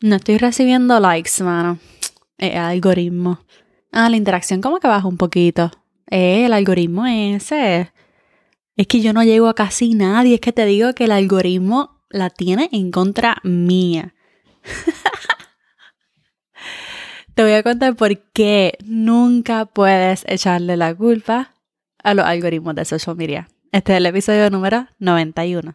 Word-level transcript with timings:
No 0.00 0.16
estoy 0.16 0.38
recibiendo 0.38 1.00
likes, 1.00 1.42
mano. 1.42 1.78
El 2.36 2.56
algoritmo. 2.56 3.40
Ah, 3.90 4.08
la 4.08 4.16
interacción 4.16 4.60
como 4.60 4.78
que 4.78 4.86
baja 4.86 5.08
un 5.08 5.16
poquito. 5.16 5.72
Eh, 6.08 6.46
el 6.46 6.52
algoritmo 6.52 7.04
ese. 7.06 7.92
Es 8.76 8.86
que 8.86 9.00
yo 9.00 9.12
no 9.12 9.24
llego 9.24 9.48
a 9.48 9.54
casi 9.54 9.94
nadie. 9.94 10.34
Es 10.34 10.40
que 10.40 10.52
te 10.52 10.66
digo 10.66 10.94
que 10.94 11.04
el 11.04 11.12
algoritmo 11.12 12.00
la 12.10 12.30
tiene 12.30 12.68
en 12.72 12.92
contra 12.92 13.38
mía. 13.42 14.14
te 17.34 17.42
voy 17.42 17.52
a 17.52 17.62
contar 17.64 17.96
por 17.96 18.16
qué 18.32 18.78
nunca 18.84 19.66
puedes 19.66 20.24
echarle 20.28 20.76
la 20.76 20.94
culpa 20.94 21.54
a 22.04 22.14
los 22.14 22.24
algoritmos 22.24 22.76
de 22.76 22.84
social 22.84 23.16
media. 23.16 23.48
Este 23.72 23.94
es 23.94 23.98
el 23.98 24.06
episodio 24.06 24.48
número 24.48 24.86
91. 25.00 25.74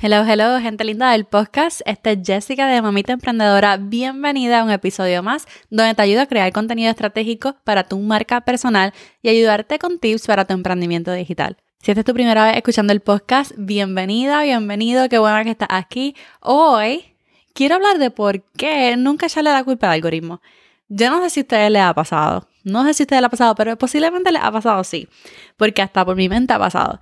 Hello, 0.00 0.24
hello, 0.24 0.60
gente 0.60 0.84
linda 0.84 1.10
del 1.10 1.24
podcast. 1.24 1.80
Este 1.84 2.12
es 2.12 2.18
Jessica 2.24 2.68
de 2.68 2.80
Mamita 2.80 3.14
Emprendedora. 3.14 3.78
Bienvenida 3.78 4.60
a 4.60 4.62
un 4.62 4.70
episodio 4.70 5.24
más 5.24 5.48
donde 5.70 5.92
te 5.92 6.02
ayudo 6.02 6.20
a 6.20 6.26
crear 6.26 6.52
contenido 6.52 6.88
estratégico 6.88 7.56
para 7.64 7.82
tu 7.82 7.98
marca 7.98 8.42
personal 8.42 8.94
y 9.22 9.28
ayudarte 9.28 9.80
con 9.80 9.98
tips 9.98 10.28
para 10.28 10.44
tu 10.44 10.54
emprendimiento 10.54 11.12
digital. 11.12 11.56
Si 11.82 11.90
esta 11.90 12.02
es 12.02 12.04
tu 12.04 12.14
primera 12.14 12.44
vez 12.44 12.56
escuchando 12.56 12.92
el 12.92 13.00
podcast, 13.00 13.50
bienvenida, 13.56 14.44
bienvenido, 14.44 15.08
qué 15.08 15.18
bueno 15.18 15.42
que 15.42 15.50
estás 15.50 15.68
aquí. 15.72 16.14
Hoy 16.42 17.16
quiero 17.52 17.74
hablar 17.74 17.98
de 17.98 18.12
por 18.12 18.40
qué 18.56 18.96
nunca 18.96 19.26
echarle 19.26 19.50
la 19.50 19.64
culpa 19.64 19.88
al 19.88 19.94
algoritmo. 19.94 20.40
Yo 20.88 21.10
no 21.10 21.20
sé 21.22 21.30
si 21.30 21.40
a 21.40 21.42
ustedes 21.42 21.72
les 21.72 21.82
ha 21.82 21.92
pasado, 21.92 22.46
no 22.62 22.84
sé 22.84 22.94
si 22.94 23.02
a 23.02 23.04
ustedes 23.04 23.20
les 23.20 23.26
ha 23.26 23.30
pasado, 23.30 23.54
pero 23.56 23.76
posiblemente 23.76 24.30
les 24.30 24.44
ha 24.44 24.52
pasado 24.52 24.84
sí, 24.84 25.08
porque 25.56 25.82
hasta 25.82 26.04
por 26.04 26.14
mi 26.14 26.28
mente 26.28 26.52
ha 26.52 26.58
pasado. 26.60 27.00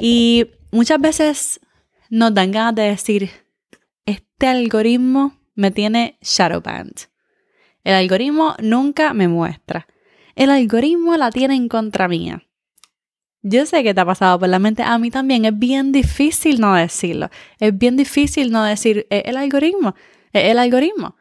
Y 0.00 0.46
muchas 0.70 1.00
veces 1.00 1.60
nos 2.10 2.34
dan 2.34 2.50
ganas 2.50 2.74
de 2.74 2.82
decir, 2.82 3.30
este 4.04 4.46
algoritmo 4.46 5.38
me 5.54 5.70
tiene 5.70 6.18
shadowbanned. 6.20 7.08
El 7.84 7.94
algoritmo 7.94 8.56
nunca 8.60 9.14
me 9.14 9.28
muestra. 9.28 9.86
El 10.34 10.50
algoritmo 10.50 11.16
la 11.16 11.30
tiene 11.30 11.54
en 11.54 11.68
contra 11.68 12.08
mía. 12.08 12.42
Yo 13.42 13.64
sé 13.64 13.82
que 13.82 13.94
te 13.94 14.00
ha 14.00 14.04
pasado 14.04 14.38
por 14.38 14.48
la 14.48 14.58
mente, 14.58 14.82
a 14.82 14.98
mí 14.98 15.10
también 15.10 15.46
es 15.46 15.58
bien 15.58 15.92
difícil 15.92 16.60
no 16.60 16.74
decirlo. 16.74 17.30
Es 17.58 17.76
bien 17.76 17.96
difícil 17.96 18.50
no 18.52 18.64
decir, 18.64 19.06
es 19.08 19.22
el 19.24 19.36
algoritmo, 19.38 19.94
es 20.32 20.50
el 20.50 20.58
algoritmo. 20.58 21.16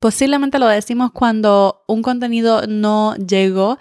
Posiblemente 0.00 0.58
lo 0.58 0.66
decimos 0.66 1.12
cuando 1.12 1.84
un 1.86 2.02
contenido 2.02 2.66
no 2.66 3.14
llegó 3.14 3.78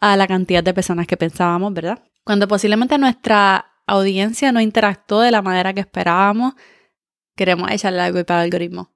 a 0.00 0.16
la 0.16 0.28
cantidad 0.28 0.62
de 0.62 0.74
personas 0.74 1.08
que 1.08 1.16
pensábamos, 1.16 1.72
¿verdad? 1.72 1.98
Cuando 2.22 2.46
posiblemente 2.46 2.98
nuestra 2.98 3.66
audiencia 3.88 4.52
no 4.52 4.60
interactuó 4.60 5.20
de 5.20 5.32
la 5.32 5.42
manera 5.42 5.72
que 5.74 5.80
esperábamos, 5.80 6.54
queremos 7.34 7.70
echarle 7.70 8.00
algo 8.00 8.24
para 8.24 8.42
el 8.42 8.46
algoritmo. 8.46 8.92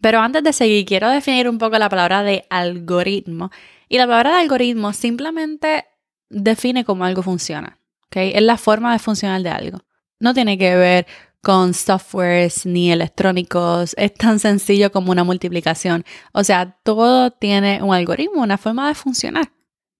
Pero 0.00 0.20
antes 0.20 0.42
de 0.42 0.52
seguir, 0.52 0.84
quiero 0.84 1.08
definir 1.08 1.48
un 1.48 1.58
poco 1.58 1.78
la 1.78 1.88
palabra 1.88 2.24
de 2.24 2.44
algoritmo. 2.50 3.50
Y 3.88 3.98
la 3.98 4.06
palabra 4.06 4.32
de 4.32 4.42
algoritmo 4.42 4.92
simplemente 4.92 5.86
define 6.28 6.84
cómo 6.84 7.04
algo 7.04 7.22
funciona. 7.22 7.78
¿okay? 8.06 8.32
Es 8.34 8.42
la 8.42 8.56
forma 8.56 8.92
de 8.92 8.98
funcionar 8.98 9.42
de 9.42 9.50
algo. 9.50 9.78
No 10.18 10.34
tiene 10.34 10.58
que 10.58 10.74
ver 10.74 11.06
con 11.40 11.74
softwares 11.74 12.66
ni 12.66 12.90
electrónicos. 12.90 13.94
Es 13.96 14.14
tan 14.14 14.38
sencillo 14.38 14.90
como 14.90 15.12
una 15.12 15.24
multiplicación. 15.24 16.04
O 16.32 16.42
sea, 16.42 16.78
todo 16.82 17.30
tiene 17.30 17.82
un 17.82 17.94
algoritmo, 17.94 18.42
una 18.42 18.58
forma 18.58 18.88
de 18.88 18.94
funcionar. 18.94 19.52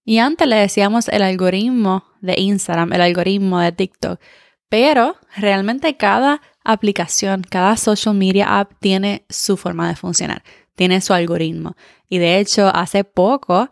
Y 0.04 0.18
antes 0.18 0.48
le 0.48 0.56
decíamos 0.56 1.08
el 1.08 1.22
algoritmo 1.22 2.04
de 2.20 2.34
Instagram, 2.38 2.92
el 2.92 3.00
algoritmo 3.00 3.60
de 3.60 3.72
TikTok, 3.72 4.20
pero 4.68 5.16
realmente 5.36 5.96
cada 5.96 6.40
aplicación, 6.64 7.42
cada 7.48 7.76
social 7.76 8.14
media 8.14 8.58
app 8.58 8.72
tiene 8.80 9.24
su 9.28 9.56
forma 9.56 9.88
de 9.88 9.96
funcionar, 9.96 10.42
tiene 10.74 11.00
su 11.00 11.12
algoritmo. 11.12 11.76
Y 12.08 12.18
de 12.18 12.38
hecho, 12.38 12.68
hace 12.74 13.04
poco, 13.04 13.70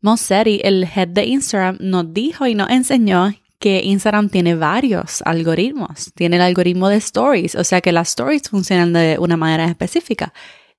Mosseri, 0.00 0.60
el 0.64 0.84
head 0.84 1.08
de 1.08 1.24
Instagram, 1.24 1.78
nos 1.80 2.12
dijo 2.12 2.46
y 2.46 2.54
nos 2.54 2.70
enseñó 2.70 3.32
que 3.58 3.82
Instagram 3.84 4.28
tiene 4.28 4.54
varios 4.54 5.22
algoritmos. 5.22 6.12
Tiene 6.14 6.36
el 6.36 6.42
algoritmo 6.42 6.88
de 6.88 6.96
stories, 6.96 7.54
o 7.54 7.64
sea 7.64 7.80
que 7.80 7.92
las 7.92 8.10
stories 8.10 8.48
funcionan 8.48 8.92
de 8.92 9.18
una 9.18 9.36
manera 9.36 9.66
específica. 9.66 10.32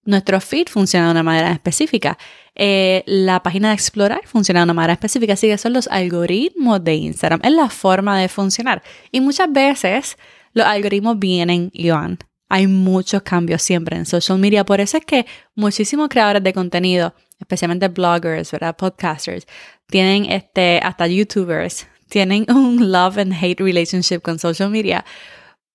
Nuestro 0.08 0.40
feed 0.40 0.68
funciona 0.70 1.08
de 1.08 1.12
una 1.12 1.22
manera 1.22 1.52
específica. 1.52 2.18
Eh, 2.56 3.04
la 3.06 3.44
página 3.44 3.68
de 3.68 3.74
explorar 3.74 4.22
funciona 4.24 4.62
de 4.62 4.64
una 4.64 4.74
manera 4.74 4.94
específica. 4.94 5.34
Así 5.34 5.48
que 5.48 5.58
son 5.58 5.74
los 5.74 5.90
algoritmos 5.90 6.82
de 6.82 6.96
Instagram. 6.96 7.42
Es 7.44 7.52
la 7.52 7.70
forma 7.70 8.18
de 8.18 8.30
funcionar. 8.30 8.82
Y 9.12 9.20
muchas 9.20 9.52
veces 9.52 10.18
los 10.54 10.66
algoritmos 10.66 11.20
vienen 11.20 11.72
y 11.74 11.90
van. 11.90 12.20
Hay 12.48 12.68
muchos 12.68 13.22
cambios 13.24 13.62
siempre 13.62 13.98
en 13.98 14.06
social 14.06 14.40
media. 14.40 14.64
Por 14.64 14.80
eso 14.80 14.96
es 14.96 15.04
que 15.04 15.26
muchísimos 15.56 16.08
creadores 16.08 16.42
de 16.42 16.54
contenido, 16.54 17.14
especialmente 17.38 17.90
bloggers, 17.90 18.50
¿verdad? 18.54 18.78
Podcasters, 18.78 19.46
tienen 19.88 20.32
este, 20.32 20.80
hasta 20.82 21.06
YouTubers, 21.08 21.86
tienen 22.08 22.46
un 22.50 22.94
love 22.94 23.18
and 23.18 23.34
hate 23.34 23.60
relationship 23.60 24.22
con 24.22 24.40
social 24.40 24.70
media 24.70 25.04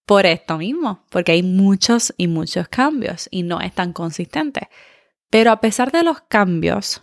por 0.07 0.27
esto 0.27 0.59
mismo, 0.59 1.05
porque 1.11 1.33
hay 1.33 1.43
muchos 1.43 2.13
y 2.17 2.27
muchos 2.27 2.69
cambios 2.69 3.29
y 3.31 3.43
no 3.43 3.61
es 3.61 3.73
tan 3.75 3.93
consistente. 3.93 4.69
Pero 5.31 5.51
a 5.51 5.61
pesar 5.61 5.93
de 5.93 6.03
los 6.03 6.21
cambios, 6.23 7.03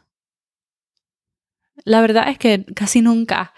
la 1.86 2.02
verdad 2.02 2.30
es 2.30 2.38
que 2.38 2.66
casi 2.76 3.02
nunca 3.02 3.54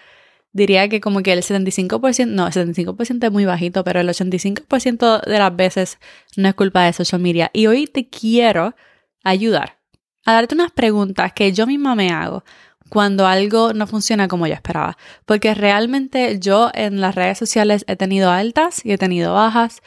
diría 0.54 0.90
que 0.90 1.02
como 1.02 1.24
que 1.24 1.34
el 1.34 1.42
75%, 1.42 2.28
no, 2.28 2.48
el 2.48 2.54
75% 2.54 3.26
es 3.26 3.32
muy 3.32 3.46
bajito, 3.46 3.84
pero 3.84 4.00
el 4.00 4.10
85% 4.10 5.22
de 5.26 5.40
las 5.40 5.56
veces 5.56 5.98
no 6.36 6.48
es 6.48 6.56
culpa 6.56 6.84
de 6.84 6.94
social 6.94 7.22
media. 7.22 7.50
Y 7.54 7.68
hoy 7.68 7.88
te 7.88 8.10
quiero 8.10 8.76
ayudar 9.24 9.80
a 10.26 10.34
darte 10.34 10.56
unas 10.56 10.72
preguntas 10.72 11.34
que 11.34 11.52
yo 11.52 11.66
misma 11.66 11.96
me 11.96 12.10
hago 12.10 12.44
cuando 12.92 13.26
algo 13.26 13.72
no 13.72 13.88
funciona 13.88 14.28
como 14.28 14.48
yo 14.48 14.54
esperaba. 14.54 14.98
Porque 15.26 15.54
realmente 15.56 16.40
yo 16.40 16.70
en 16.74 17.00
las 17.00 17.16
redes 17.16 17.38
sociales 17.38 17.86
he 17.88 17.96
tenido 17.96 18.30
altas 18.30 18.86
y 18.86 18.92
he 18.92 18.98
tenido 18.98 19.34
bajas. 19.34 19.82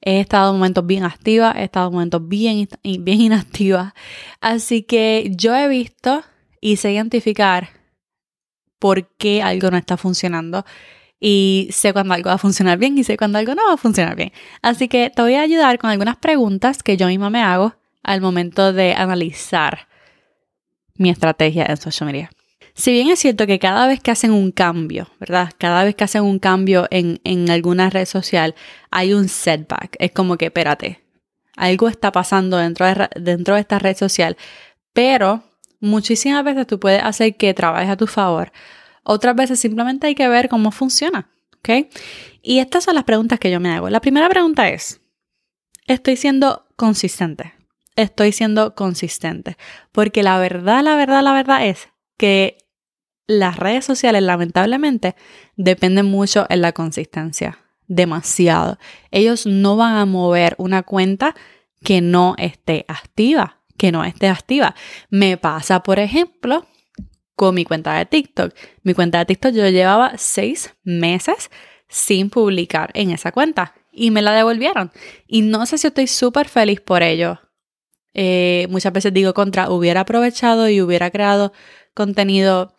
He 0.00 0.18
estado 0.18 0.50
en 0.50 0.56
momentos 0.56 0.84
bien 0.84 1.04
activas, 1.04 1.54
he 1.54 1.62
estado 1.62 1.86
en 1.86 1.92
momentos 1.92 2.26
bien, 2.26 2.68
bien 2.82 3.20
inactivas. 3.20 3.92
Así 4.40 4.82
que 4.82 5.30
yo 5.36 5.54
he 5.54 5.68
visto 5.68 6.24
y 6.60 6.78
sé 6.78 6.90
identificar 6.90 7.68
por 8.80 9.06
qué 9.16 9.40
algo 9.40 9.70
no 9.70 9.76
está 9.76 9.96
funcionando. 9.96 10.64
Y 11.20 11.68
sé 11.70 11.92
cuando 11.92 12.14
algo 12.14 12.26
va 12.26 12.34
a 12.34 12.38
funcionar 12.38 12.76
bien 12.76 12.98
y 12.98 13.04
sé 13.04 13.16
cuando 13.16 13.38
algo 13.38 13.54
no 13.54 13.68
va 13.68 13.74
a 13.74 13.76
funcionar 13.76 14.16
bien. 14.16 14.32
Así 14.62 14.88
que 14.88 15.10
te 15.10 15.22
voy 15.22 15.34
a 15.34 15.42
ayudar 15.42 15.78
con 15.78 15.90
algunas 15.90 16.16
preguntas 16.16 16.82
que 16.82 16.96
yo 16.96 17.06
misma 17.06 17.30
me 17.30 17.40
hago 17.40 17.76
al 18.02 18.20
momento 18.20 18.72
de 18.72 18.94
analizar 18.94 19.86
mi 20.96 21.10
estrategia 21.10 21.64
en 21.66 21.76
social 21.76 22.08
media. 22.08 22.30
Si 22.78 22.92
bien 22.92 23.08
es 23.08 23.18
cierto 23.18 23.48
que 23.48 23.58
cada 23.58 23.88
vez 23.88 24.00
que 24.00 24.12
hacen 24.12 24.30
un 24.30 24.52
cambio, 24.52 25.08
¿verdad? 25.18 25.50
Cada 25.58 25.82
vez 25.82 25.96
que 25.96 26.04
hacen 26.04 26.22
un 26.22 26.38
cambio 26.38 26.86
en, 26.92 27.20
en 27.24 27.50
alguna 27.50 27.90
red 27.90 28.06
social, 28.06 28.54
hay 28.92 29.14
un 29.14 29.28
setback. 29.28 29.96
Es 29.98 30.12
como 30.12 30.36
que, 30.36 30.44
espérate, 30.46 31.00
algo 31.56 31.88
está 31.88 32.12
pasando 32.12 32.56
dentro 32.56 32.86
de, 32.86 33.08
dentro 33.16 33.56
de 33.56 33.62
esta 33.62 33.80
red 33.80 33.96
social, 33.96 34.36
pero 34.92 35.42
muchísimas 35.80 36.44
veces 36.44 36.68
tú 36.68 36.78
puedes 36.78 37.02
hacer 37.02 37.36
que 37.36 37.52
trabajes 37.52 37.90
a 37.90 37.96
tu 37.96 38.06
favor. 38.06 38.52
Otras 39.02 39.34
veces 39.34 39.58
simplemente 39.58 40.06
hay 40.06 40.14
que 40.14 40.28
ver 40.28 40.48
cómo 40.48 40.70
funciona, 40.70 41.28
¿ok? 41.58 41.88
Y 42.42 42.60
estas 42.60 42.84
son 42.84 42.94
las 42.94 43.02
preguntas 43.02 43.40
que 43.40 43.50
yo 43.50 43.58
me 43.58 43.72
hago. 43.72 43.90
La 43.90 44.00
primera 44.00 44.28
pregunta 44.28 44.68
es, 44.68 45.00
¿estoy 45.88 46.14
siendo 46.14 46.68
consistente? 46.76 47.54
Estoy 47.96 48.30
siendo 48.30 48.76
consistente. 48.76 49.56
Porque 49.90 50.22
la 50.22 50.38
verdad, 50.38 50.84
la 50.84 50.94
verdad, 50.94 51.24
la 51.24 51.32
verdad 51.32 51.66
es 51.66 51.88
que 52.16 52.67
las 53.28 53.56
redes 53.56 53.84
sociales 53.84 54.22
lamentablemente 54.22 55.14
dependen 55.56 56.06
mucho 56.06 56.46
en 56.48 56.62
la 56.62 56.72
consistencia, 56.72 57.58
demasiado. 57.86 58.78
Ellos 59.12 59.46
no 59.46 59.76
van 59.76 59.96
a 59.96 60.06
mover 60.06 60.56
una 60.58 60.82
cuenta 60.82 61.36
que 61.84 62.00
no 62.00 62.34
esté 62.38 62.84
activa, 62.88 63.60
que 63.76 63.92
no 63.92 64.02
esté 64.02 64.28
activa. 64.28 64.74
Me 65.10 65.36
pasa, 65.36 65.82
por 65.82 66.00
ejemplo, 66.00 66.66
con 67.36 67.54
mi 67.54 67.64
cuenta 67.64 67.96
de 67.98 68.06
TikTok. 68.06 68.52
Mi 68.82 68.94
cuenta 68.94 69.18
de 69.18 69.26
TikTok 69.26 69.52
yo 69.52 69.68
llevaba 69.68 70.14
seis 70.16 70.74
meses 70.82 71.50
sin 71.86 72.30
publicar 72.30 72.90
en 72.94 73.10
esa 73.10 73.30
cuenta. 73.30 73.74
y 73.90 74.12
me 74.12 74.22
la 74.22 74.32
devolvieron. 74.32 74.92
Y 75.26 75.42
no 75.42 75.66
sé 75.66 75.76
si 75.76 75.88
estoy 75.88 76.06
súper 76.06 76.48
feliz 76.48 76.80
por 76.80 77.02
ello. 77.02 77.40
Eh, 78.14 78.68
muchas 78.70 78.92
veces 78.92 79.12
digo 79.12 79.34
contra, 79.34 79.70
hubiera 79.70 80.02
aprovechado 80.02 80.68
y 80.68 80.80
hubiera 80.80 81.10
creado 81.10 81.52
contenido 81.94 82.76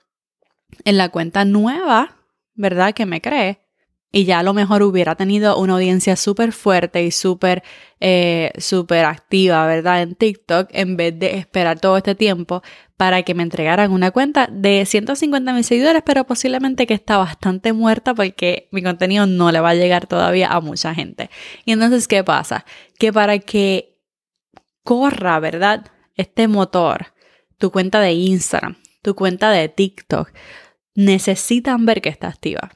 en 0.85 0.97
la 0.97 1.09
cuenta 1.09 1.45
nueva, 1.45 2.17
¿verdad? 2.55 2.93
Que 2.93 3.05
me 3.05 3.21
cree. 3.21 3.61
Y 4.11 4.25
ya 4.25 4.39
a 4.39 4.43
lo 4.43 4.55
mejor 4.55 4.81
hubiera 4.81 5.15
tenido 5.15 5.55
una 5.57 5.73
audiencia 5.73 6.15
súper 6.15 6.51
fuerte 6.51 7.03
y 7.03 7.11
súper 7.11 7.61
eh, 7.99 8.51
súper 8.57 9.05
activa, 9.05 9.67
¿verdad? 9.67 10.01
En 10.01 10.15
TikTok, 10.15 10.69
en 10.71 10.97
vez 10.97 11.19
de 11.19 11.37
esperar 11.37 11.79
todo 11.79 11.97
este 11.97 12.15
tiempo 12.15 12.63
para 12.97 13.21
que 13.21 13.35
me 13.35 13.43
entregaran 13.43 13.91
una 13.91 14.09
cuenta 14.09 14.47
de 14.51 14.85
150 14.85 15.53
mil 15.53 15.63
seguidores, 15.63 16.01
pero 16.03 16.25
posiblemente 16.25 16.87
que 16.87 16.95
está 16.95 17.17
bastante 17.17 17.71
muerta 17.71 18.15
porque 18.15 18.67
mi 18.71 18.81
contenido 18.81 19.27
no 19.27 19.51
le 19.51 19.59
va 19.59 19.69
a 19.69 19.75
llegar 19.75 20.07
todavía 20.07 20.47
a 20.47 20.59
mucha 20.59 20.95
gente. 20.95 21.29
Y 21.65 21.71
entonces, 21.71 22.07
¿qué 22.07 22.23
pasa? 22.23 22.65
Que 22.97 23.13
para 23.13 23.37
que 23.37 23.99
corra, 24.83 25.39
¿verdad? 25.39 25.85
Este 26.15 26.47
motor, 26.47 27.13
tu 27.57 27.71
cuenta 27.71 28.01
de 28.01 28.13
Instagram, 28.13 28.75
tu 29.01 29.15
cuenta 29.15 29.51
de 29.51 29.69
TikTok, 29.69 30.31
necesitan 30.95 31.85
ver 31.85 32.01
que 32.01 32.09
está 32.09 32.27
activa. 32.27 32.71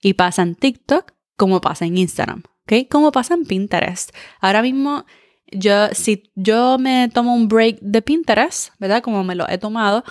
Y 0.00 0.14
pasa 0.14 0.42
en 0.42 0.54
TikTok 0.54 1.12
como 1.36 1.60
pasa 1.60 1.84
en 1.84 1.98
Instagram, 1.98 2.42
¿ok? 2.62 2.88
Como 2.90 3.12
pasa 3.12 3.34
en 3.34 3.44
Pinterest. 3.44 4.14
Ahora 4.40 4.62
mismo 4.62 5.04
yo, 5.52 5.88
si 5.92 6.30
yo 6.34 6.78
me 6.78 7.08
tomo 7.08 7.34
un 7.34 7.48
break 7.48 7.78
de 7.80 8.02
Pinterest, 8.02 8.70
¿verdad? 8.78 9.02
Como 9.02 9.24
me 9.24 9.34
lo 9.34 9.48
he 9.48 9.58
tomado, 9.58 10.04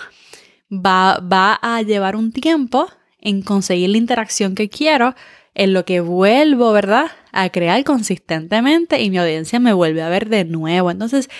va, 0.70 1.18
va 1.20 1.58
a 1.62 1.82
llevar 1.82 2.16
un 2.16 2.32
tiempo 2.32 2.86
en 3.20 3.42
conseguir 3.42 3.90
la 3.90 3.98
interacción 3.98 4.54
que 4.54 4.68
quiero, 4.68 5.14
en 5.56 5.72
lo 5.72 5.86
que 5.86 6.00
vuelvo, 6.00 6.70
¿verdad? 6.72 7.06
A 7.32 7.48
crear 7.48 7.82
consistentemente 7.82 9.00
y 9.00 9.08
mi 9.08 9.16
audiencia 9.16 9.58
me 9.58 9.72
vuelve 9.72 10.02
a 10.02 10.10
ver 10.10 10.28
de 10.28 10.44
nuevo. 10.44 10.90
Entonces, 10.90 11.30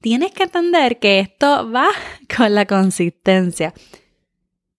tienes 0.00 0.32
que 0.32 0.44
entender 0.44 0.98
que 0.98 1.20
esto 1.20 1.70
va 1.70 1.88
con 2.36 2.54
la 2.54 2.64
consistencia. 2.64 3.74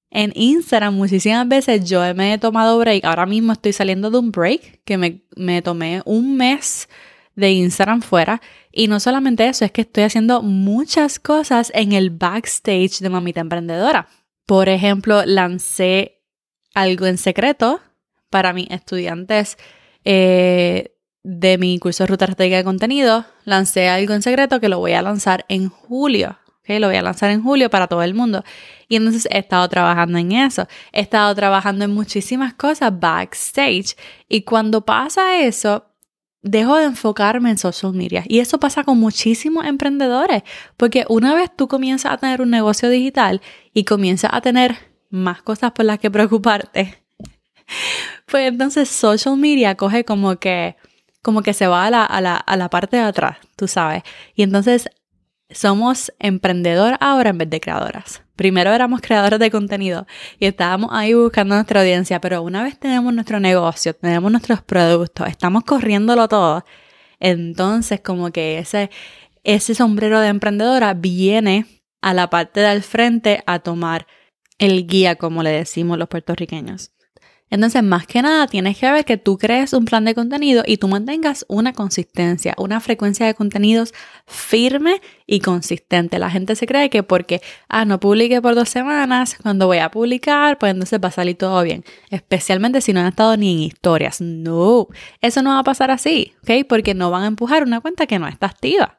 En 0.10 0.32
Instagram 0.36 0.96
muchísimas 0.96 1.48
veces 1.48 1.88
yo 1.88 2.02
me 2.16 2.34
he 2.34 2.38
tomado 2.40 2.80
break. 2.80 3.06
Ahora 3.06 3.28
mismo 3.28 3.54
estoy 3.54 3.72
saliendo 3.72 4.10
de 4.10 4.18
un 4.18 4.32
break 4.32 4.82
que 4.84 4.98
me, 4.98 5.22
me 5.36 5.62
tomé 5.62 6.02
un 6.06 6.36
mes 6.36 6.90
de 7.36 7.52
Instagram 7.52 8.02
fuera. 8.02 8.42
Y 8.72 8.88
no 8.88 9.00
solamente 9.00 9.48
eso, 9.48 9.64
es 9.64 9.72
que 9.72 9.82
estoy 9.82 10.06
haciendo 10.06 10.42
muchas 10.42 11.20
cosas 11.20 11.72
en 11.76 11.92
el 11.92 12.10
backstage 12.10 12.98
de 12.98 13.10
Mamita 13.10 13.42
Emprendedora. 13.42 14.08
Por 14.48 14.70
ejemplo, 14.70 15.24
lancé 15.24 16.24
algo 16.74 17.06
en 17.06 17.20
secreto 17.20 17.80
para 18.30 18.54
mis 18.54 18.70
estudiantes 18.70 19.58
eh, 20.06 20.96
de 21.24 21.58
mi 21.58 21.78
curso 21.80 22.04
de 22.04 22.08
ruta 22.08 22.26
estratégica 22.26 22.58
de 22.58 22.64
contenido. 22.64 23.26
Lancé 23.44 23.90
algo 23.90 24.14
en 24.14 24.22
secreto 24.22 24.60
que 24.60 24.70
lo 24.70 24.80
voy 24.80 24.94
a 24.94 25.02
lanzar 25.02 25.46
en 25.50 25.70
julio. 25.70 26.38
Lo 26.68 26.88
voy 26.88 26.98
a 26.98 27.02
lanzar 27.02 27.32
en 27.32 27.42
julio 27.42 27.70
para 27.70 27.88
todo 27.88 28.04
el 28.04 28.14
mundo. 28.14 28.44
Y 28.90 28.98
entonces 28.98 29.28
he 29.32 29.40
estado 29.40 29.68
trabajando 29.70 30.18
en 30.18 30.34
eso. 30.34 30.68
He 30.92 31.02
estado 31.02 31.34
trabajando 31.34 31.86
en 31.86 31.94
muchísimas 31.94 32.54
cosas 32.54 32.92
backstage. 33.00 33.96
Y 34.28 34.42
cuando 34.42 34.86
pasa 34.86 35.38
eso, 35.40 35.86
dejo 36.42 36.76
de 36.76 36.86
enfocarme 36.86 37.52
en 37.52 37.58
social 37.58 37.94
media. 37.94 38.24
Y 38.28 38.40
eso 38.40 38.60
pasa 38.60 38.84
con 38.84 39.00
muchísimos 39.00 39.66
emprendedores, 39.66 40.44
porque 40.76 41.06
una 41.10 41.34
vez 41.34 41.50
tú 41.56 41.68
comienzas 41.68 42.14
a 42.14 42.18
tener 42.18 42.42
un 42.42 42.50
negocio 42.50 42.90
digital 42.90 43.42
y 43.74 43.86
comienzas 43.86 44.32
a 44.34 44.42
tener 44.42 44.76
más 45.10 45.42
cosas 45.42 45.72
por 45.72 45.86
las 45.86 46.00
que 46.00 46.12
preocuparte, 46.12 47.04
pues 48.26 48.48
entonces 48.48 48.90
social 48.90 49.38
media 49.38 49.76
coge 49.76 50.06
como 50.06 50.38
que, 50.38 50.76
como 51.22 51.42
que 51.42 51.54
se 51.54 51.68
va 51.68 51.86
a 51.86 51.90
la, 51.90 52.06
a 52.06 52.22
la, 52.22 52.36
a 52.38 52.58
la 52.58 52.70
parte 52.70 52.98
de 52.98 53.04
atrás, 53.04 53.38
tú 53.56 53.68
sabes. 53.68 54.04
Y 54.36 54.44
entonces 54.44 54.90
somos 55.50 56.12
emprendedor 56.20 56.98
ahora 57.00 57.30
en 57.30 57.38
vez 57.38 57.50
de 57.50 57.60
creadoras. 57.60 58.24
Primero 58.36 58.72
éramos 58.72 59.02
creadores 59.02 59.40
de 59.40 59.50
contenido 59.50 60.06
y 60.40 60.46
estábamos 60.46 60.92
ahí 60.94 61.14
buscando 61.14 61.56
nuestra 61.56 61.82
audiencia, 61.82 62.22
pero 62.22 62.44
una 62.44 62.64
vez 62.64 62.78
tenemos 62.80 63.14
nuestro 63.14 63.40
negocio, 63.40 63.96
tenemos 63.96 64.32
nuestros 64.32 64.62
productos, 64.62 65.28
estamos 65.28 65.64
corriéndolo 65.64 66.28
todo, 66.28 66.64
entonces 67.20 68.02
como 68.02 68.32
que 68.32 68.60
ese, 68.60 68.92
ese 69.44 69.74
sombrero 69.74 70.20
de 70.20 70.28
emprendedora 70.28 70.94
viene 70.94 71.66
a 72.02 72.14
la 72.14 72.30
parte 72.30 72.60
del 72.60 72.84
frente 72.84 73.44
a 73.48 73.60
tomar 73.60 74.06
el 74.60 74.86
guía, 74.86 75.16
como 75.16 75.42
le 75.42 75.50
decimos 75.50 75.98
los 75.98 76.08
puertorriqueños. 76.08 76.92
Entonces, 77.50 77.82
más 77.82 78.06
que 78.08 78.22
nada, 78.22 78.48
tienes 78.48 78.78
que 78.78 78.92
ver 78.92 79.06
que 79.06 79.18
tú 79.18 79.38
crees 79.38 79.74
un 79.74 79.86
plan 79.86 80.04
de 80.04 80.14
contenido 80.14 80.64
y 80.66 80.78
tú 80.78 80.88
mantengas 80.88 81.46
una 81.48 81.74
consistencia, 81.74 82.54
una 82.58 82.80
frecuencia 82.82 83.26
de 83.26 83.34
contenidos 83.34 83.94
firme 84.26 85.02
y 85.26 85.40
consistente. 85.40 86.20
La 86.20 86.30
gente 86.30 86.56
se 86.56 86.68
cree 86.68 86.90
que 86.90 87.04
porque, 87.04 87.42
ah, 87.70 87.86
no 87.86 88.00
publique 88.00 88.42
por 88.42 88.56
dos 88.56 88.70
semanas, 88.70 89.38
cuando 89.42 89.68
voy 89.68 89.78
a 89.78 89.90
publicar, 89.90 90.58
pues 90.58 90.72
entonces 90.72 91.00
va 91.02 91.08
a 91.08 91.12
salir 91.12 91.38
todo 91.38 91.64
bien. 91.64 91.86
Especialmente 92.10 92.82
si 92.82 92.92
no 92.92 93.00
han 93.00 93.08
estado 93.08 93.38
ni 93.38 93.54
en 93.54 93.60
historias. 93.60 94.20
No, 94.20 94.88
eso 95.22 95.42
no 95.42 95.52
va 95.52 95.60
a 95.60 95.64
pasar 95.64 95.92
así, 95.92 96.34
¿ok? 96.44 96.68
Porque 96.68 96.94
no 96.94 97.12
van 97.12 97.24
a 97.24 97.28
empujar 97.28 97.64
una 97.64 97.80
cuenta 97.80 98.08
que 98.08 98.20
no 98.20 98.28
está 98.28 98.48
activa. 98.48 98.98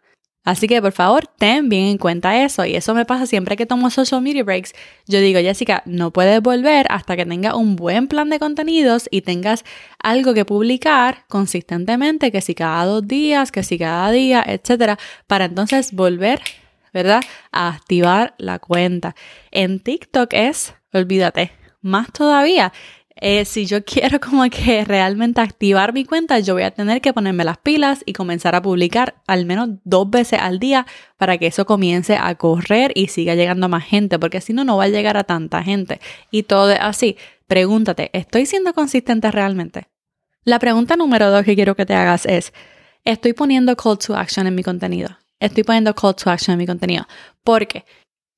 Así 0.48 0.66
que 0.66 0.80
por 0.80 0.92
favor, 0.92 1.26
ten 1.26 1.68
bien 1.68 1.88
en 1.88 1.98
cuenta 1.98 2.42
eso. 2.42 2.64
Y 2.64 2.74
eso 2.74 2.94
me 2.94 3.04
pasa 3.04 3.26
siempre 3.26 3.54
que 3.54 3.66
tomo 3.66 3.90
social 3.90 4.22
media 4.22 4.42
breaks. 4.42 4.72
Yo 5.06 5.20
digo, 5.20 5.40
Jessica, 5.40 5.82
no 5.84 6.10
puedes 6.10 6.40
volver 6.40 6.86
hasta 6.88 7.16
que 7.16 7.26
tengas 7.26 7.52
un 7.52 7.76
buen 7.76 8.08
plan 8.08 8.30
de 8.30 8.38
contenidos 8.38 9.08
y 9.10 9.20
tengas 9.20 9.66
algo 10.02 10.32
que 10.32 10.46
publicar 10.46 11.26
consistentemente, 11.28 12.32
que 12.32 12.40
si 12.40 12.54
cada 12.54 12.86
dos 12.86 13.06
días, 13.06 13.52
que 13.52 13.62
si 13.62 13.76
cada 13.76 14.10
día, 14.10 14.42
etcétera, 14.46 14.98
para 15.26 15.44
entonces 15.44 15.92
volver, 15.92 16.40
¿verdad? 16.94 17.20
A 17.52 17.68
activar 17.68 18.34
la 18.38 18.58
cuenta. 18.58 19.14
En 19.50 19.80
TikTok 19.80 20.32
es, 20.32 20.72
olvídate, 20.94 21.52
más 21.82 22.10
todavía. 22.10 22.72
Eh, 23.20 23.44
si 23.44 23.66
yo 23.66 23.84
quiero 23.84 24.20
como 24.20 24.48
que 24.48 24.84
realmente 24.84 25.40
activar 25.40 25.92
mi 25.92 26.04
cuenta, 26.04 26.38
yo 26.38 26.54
voy 26.54 26.62
a 26.62 26.70
tener 26.70 27.00
que 27.00 27.12
ponerme 27.12 27.44
las 27.44 27.58
pilas 27.58 28.02
y 28.06 28.12
comenzar 28.12 28.54
a 28.54 28.62
publicar 28.62 29.16
al 29.26 29.44
menos 29.44 29.70
dos 29.84 30.08
veces 30.08 30.40
al 30.40 30.58
día 30.58 30.86
para 31.16 31.38
que 31.38 31.48
eso 31.48 31.66
comience 31.66 32.16
a 32.16 32.34
correr 32.36 32.92
y 32.94 33.08
siga 33.08 33.34
llegando 33.34 33.68
más 33.68 33.84
gente, 33.84 34.18
porque 34.18 34.40
si 34.40 34.52
no, 34.52 34.64
no 34.64 34.76
va 34.76 34.84
a 34.84 34.88
llegar 34.88 35.16
a 35.16 35.24
tanta 35.24 35.62
gente. 35.62 36.00
Y 36.30 36.44
todo 36.44 36.74
así. 36.80 37.16
Pregúntate, 37.46 38.10
¿estoy 38.12 38.44
siendo 38.44 38.74
consistente 38.74 39.30
realmente? 39.30 39.88
La 40.44 40.58
pregunta 40.58 40.96
número 40.96 41.30
dos 41.30 41.44
que 41.44 41.54
quiero 41.54 41.74
que 41.74 41.86
te 41.86 41.94
hagas 41.94 42.26
es, 42.26 42.52
¿estoy 43.04 43.32
poniendo 43.32 43.74
call 43.74 43.98
to 43.98 44.14
action 44.14 44.46
en 44.46 44.54
mi 44.54 44.62
contenido? 44.62 45.16
Estoy 45.40 45.64
poniendo 45.64 45.94
call 45.94 46.14
to 46.14 46.30
action 46.30 46.52
en 46.52 46.58
mi 46.58 46.66
contenido. 46.66 47.06
¿Por 47.42 47.66
qué? 47.66 47.84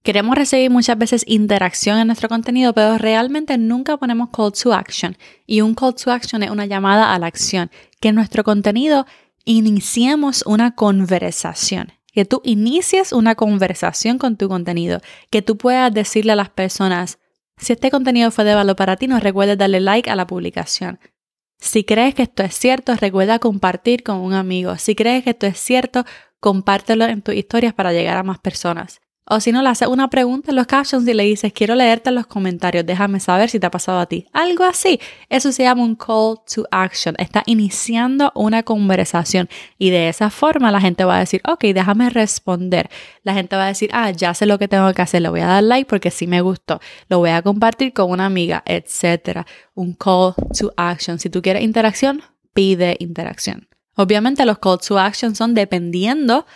Queremos 0.03 0.35
recibir 0.35 0.71
muchas 0.71 0.97
veces 0.97 1.25
interacción 1.27 1.99
en 1.99 2.07
nuestro 2.07 2.31
contenido, 2.31 2.73
pero 2.73 2.97
realmente 2.97 3.59
nunca 3.59 3.99
ponemos 3.99 4.31
call 4.31 4.53
to 4.53 4.73
action. 4.73 5.17
Y 5.47 5.61
un 5.61 5.75
call 5.75 5.95
to 5.95 6.11
action 6.11 6.43
es 6.43 6.51
una 6.51 6.65
llamada 6.65 7.15
a 7.15 7.19
la 7.19 7.27
acción. 7.27 7.71
Que 8.01 8.09
en 8.09 8.15
nuestro 8.15 8.43
contenido 8.43 9.07
iniciemos 9.45 10.43
una 10.47 10.75
conversación. 10.75 11.93
Que 12.15 12.25
tú 12.25 12.41
inicies 12.45 13.13
una 13.13 13.35
conversación 13.35 14.17
con 14.17 14.37
tu 14.37 14.49
contenido. 14.49 15.03
Que 15.29 15.43
tú 15.43 15.59
puedas 15.59 15.93
decirle 15.93 16.33
a 16.33 16.37
las 16.37 16.49
personas, 16.49 17.19
si 17.59 17.75
este 17.75 17.91
contenido 17.91 18.31
fue 18.31 18.45
de 18.45 18.55
valor 18.55 18.77
para 18.77 18.97
ti, 18.97 19.07
no 19.07 19.21
recuerdes 19.21 19.59
darle 19.59 19.81
like 19.81 20.09
a 20.09 20.17
la 20.17 20.27
publicación. 20.27 20.99
Si 21.59 21.85
crees 21.85 22.15
que 22.15 22.23
esto 22.23 22.43
es 22.43 22.55
cierto, 22.55 22.97
recuerda 22.97 23.39
compartir 23.39 24.03
con 24.03 24.17
un 24.17 24.33
amigo. 24.33 24.79
Si 24.79 24.95
crees 24.95 25.25
que 25.25 25.31
esto 25.31 25.47
es 25.47 25.59
cierto, 25.59 26.07
compártelo 26.41 27.05
en 27.05 27.21
tus 27.21 27.35
historias 27.35 27.75
para 27.75 27.93
llegar 27.93 28.17
a 28.17 28.23
más 28.23 28.39
personas. 28.39 29.03
O 29.33 29.39
si 29.39 29.53
no, 29.53 29.63
le 29.63 29.69
haces 29.69 29.87
una 29.87 30.11
pregunta 30.11 30.51
en 30.51 30.57
los 30.57 30.67
captions 30.67 31.07
y 31.07 31.15
le 31.15 31.23
dices, 31.23 31.53
quiero 31.53 31.77
leerte 31.77 32.09
en 32.09 32.17
los 32.17 32.27
comentarios, 32.27 32.85
déjame 32.85 33.21
saber 33.21 33.49
si 33.49 33.61
te 33.61 33.67
ha 33.67 33.71
pasado 33.71 34.01
a 34.01 34.07
ti. 34.07 34.27
Algo 34.33 34.65
así. 34.65 34.99
Eso 35.29 35.53
se 35.53 35.63
llama 35.63 35.85
un 35.85 35.95
call 35.95 36.39
to 36.53 36.67
action. 36.73 37.15
Está 37.17 37.45
iniciando 37.47 38.33
una 38.35 38.65
conversación 38.65 39.49
y 39.79 39.91
de 39.91 40.09
esa 40.09 40.31
forma 40.31 40.73
la 40.73 40.81
gente 40.81 41.05
va 41.05 41.17
a 41.17 41.21
decir, 41.21 41.41
ok, 41.47 41.63
déjame 41.67 42.11
responder. 42.11 42.91
La 43.23 43.35
gente 43.35 43.55
va 43.55 43.67
a 43.67 43.69
decir, 43.69 43.91
ah, 43.93 44.11
ya 44.11 44.35
sé 44.35 44.47
lo 44.47 44.59
que 44.59 44.67
tengo 44.67 44.93
que 44.95 45.03
hacer, 45.03 45.23
le 45.23 45.29
voy 45.29 45.41
a 45.41 45.47
dar 45.47 45.63
like 45.63 45.89
porque 45.89 46.11
sí 46.11 46.27
me 46.27 46.41
gustó, 46.41 46.81
lo 47.09 47.19
voy 47.19 47.31
a 47.31 47.43
compartir 47.43 47.93
con 47.93 48.11
una 48.11 48.27
amiga, 48.27 48.65
etc. 48.67 49.47
Un 49.75 49.95
call 49.95 50.35
to 50.59 50.73
action. 50.77 51.21
Si 51.21 51.31
tú 51.31 51.41
quieres 51.41 51.63
interacción, 51.63 52.23
pide 52.53 52.97
interacción. 52.99 53.69
Obviamente 53.95 54.45
los 54.45 54.59
call 54.59 54.79
to 54.79 54.99
action 54.99 55.35
son 55.37 55.55
dependiendo 55.55 56.47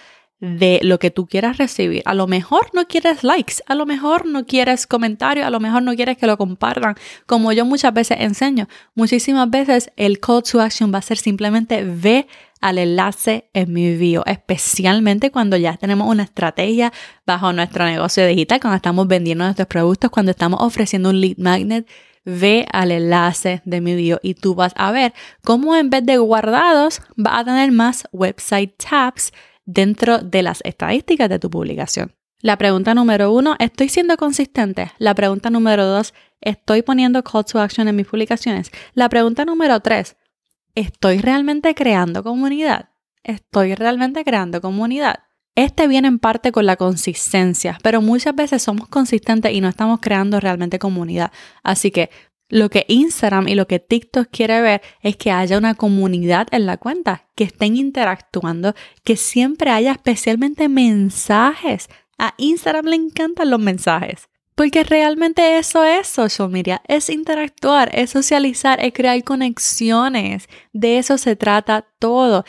de 0.44 0.78
lo 0.82 0.98
que 0.98 1.10
tú 1.10 1.26
quieras 1.26 1.56
recibir. 1.56 2.02
A 2.04 2.12
lo 2.12 2.26
mejor 2.26 2.68
no 2.74 2.86
quieres 2.86 3.24
likes, 3.24 3.54
a 3.66 3.74
lo 3.74 3.86
mejor 3.86 4.26
no 4.26 4.44
quieres 4.44 4.86
comentarios, 4.86 5.46
a 5.46 5.50
lo 5.50 5.58
mejor 5.58 5.82
no 5.82 5.94
quieres 5.94 6.18
que 6.18 6.26
lo 6.26 6.36
compartan, 6.36 6.96
como 7.24 7.52
yo 7.52 7.64
muchas 7.64 7.94
veces 7.94 8.18
enseño. 8.20 8.68
Muchísimas 8.94 9.48
veces 9.48 9.90
el 9.96 10.20
call 10.20 10.42
to 10.42 10.60
action 10.60 10.92
va 10.92 10.98
a 10.98 11.02
ser 11.02 11.16
simplemente 11.16 11.82
ve 11.82 12.26
al 12.60 12.78
enlace 12.78 13.48
en 13.54 13.72
mi 13.72 13.96
bio, 13.96 14.22
especialmente 14.26 15.30
cuando 15.30 15.56
ya 15.56 15.76
tenemos 15.78 16.08
una 16.08 16.24
estrategia 16.24 16.92
bajo 17.26 17.52
nuestro 17.54 17.86
negocio 17.86 18.26
digital, 18.26 18.60
cuando 18.60 18.76
estamos 18.76 19.08
vendiendo 19.08 19.44
nuestros 19.44 19.68
productos, 19.68 20.10
cuando 20.10 20.30
estamos 20.30 20.60
ofreciendo 20.60 21.08
un 21.08 21.20
lead 21.20 21.38
magnet 21.38 21.88
ve 22.26 22.66
al 22.72 22.90
enlace 22.90 23.60
de 23.64 23.80
mi 23.80 23.94
video 23.94 24.18
y 24.22 24.34
tú 24.34 24.54
vas 24.54 24.72
a 24.76 24.92
ver 24.92 25.12
cómo 25.42 25.76
en 25.76 25.90
vez 25.90 26.04
de 26.06 26.16
guardados 26.16 27.02
va 27.18 27.38
a 27.38 27.44
tener 27.44 27.70
más 27.70 28.08
website 28.12 28.74
tabs 28.78 29.30
dentro 29.64 30.18
de 30.18 30.42
las 30.42 30.60
estadísticas 30.64 31.28
de 31.28 31.38
tu 31.38 31.50
publicación. 31.50 32.14
La 32.40 32.58
pregunta 32.58 32.94
número 32.94 33.32
uno, 33.32 33.56
¿estoy 33.58 33.88
siendo 33.88 34.16
consistente? 34.16 34.92
La 34.98 35.14
pregunta 35.14 35.48
número 35.48 35.86
dos, 35.86 36.12
¿estoy 36.40 36.82
poniendo 36.82 37.22
call 37.24 37.44
to 37.44 37.58
action 37.58 37.88
en 37.88 37.96
mis 37.96 38.06
publicaciones? 38.06 38.70
La 38.92 39.08
pregunta 39.08 39.44
número 39.44 39.80
tres, 39.80 40.16
¿estoy 40.74 41.18
realmente 41.18 41.74
creando 41.74 42.22
comunidad? 42.22 42.90
¿Estoy 43.22 43.74
realmente 43.74 44.24
creando 44.24 44.60
comunidad? 44.60 45.20
Este 45.54 45.86
viene 45.86 46.08
en 46.08 46.18
parte 46.18 46.50
con 46.52 46.66
la 46.66 46.76
consistencia, 46.76 47.78
pero 47.82 48.02
muchas 48.02 48.34
veces 48.34 48.62
somos 48.62 48.88
consistentes 48.88 49.52
y 49.52 49.60
no 49.60 49.68
estamos 49.68 50.00
creando 50.00 50.40
realmente 50.40 50.78
comunidad. 50.78 51.30
Así 51.62 51.90
que 51.90 52.10
lo 52.54 52.70
que 52.70 52.84
Instagram 52.86 53.48
y 53.48 53.56
lo 53.56 53.66
que 53.66 53.80
TikTok 53.80 54.28
quiere 54.30 54.60
ver 54.60 54.80
es 55.02 55.16
que 55.16 55.32
haya 55.32 55.58
una 55.58 55.74
comunidad 55.74 56.46
en 56.52 56.66
la 56.66 56.76
cuenta, 56.76 57.26
que 57.34 57.42
estén 57.42 57.76
interactuando, 57.76 58.74
que 59.02 59.16
siempre 59.16 59.70
haya 59.70 59.90
especialmente 59.90 60.68
mensajes. 60.68 61.88
A 62.16 62.34
Instagram 62.36 62.84
le 62.84 62.94
encantan 62.94 63.50
los 63.50 63.58
mensajes. 63.58 64.28
Porque 64.54 64.84
realmente 64.84 65.58
eso 65.58 65.82
es 65.82 66.06
social 66.06 66.48
media, 66.48 66.80
es 66.86 67.10
interactuar, 67.10 67.90
es 67.92 68.10
socializar, 68.10 68.78
es 68.80 68.92
crear 68.92 69.20
conexiones. 69.24 70.48
De 70.72 70.98
eso 70.98 71.18
se 71.18 71.34
trata 71.34 71.84
todo. 71.98 72.44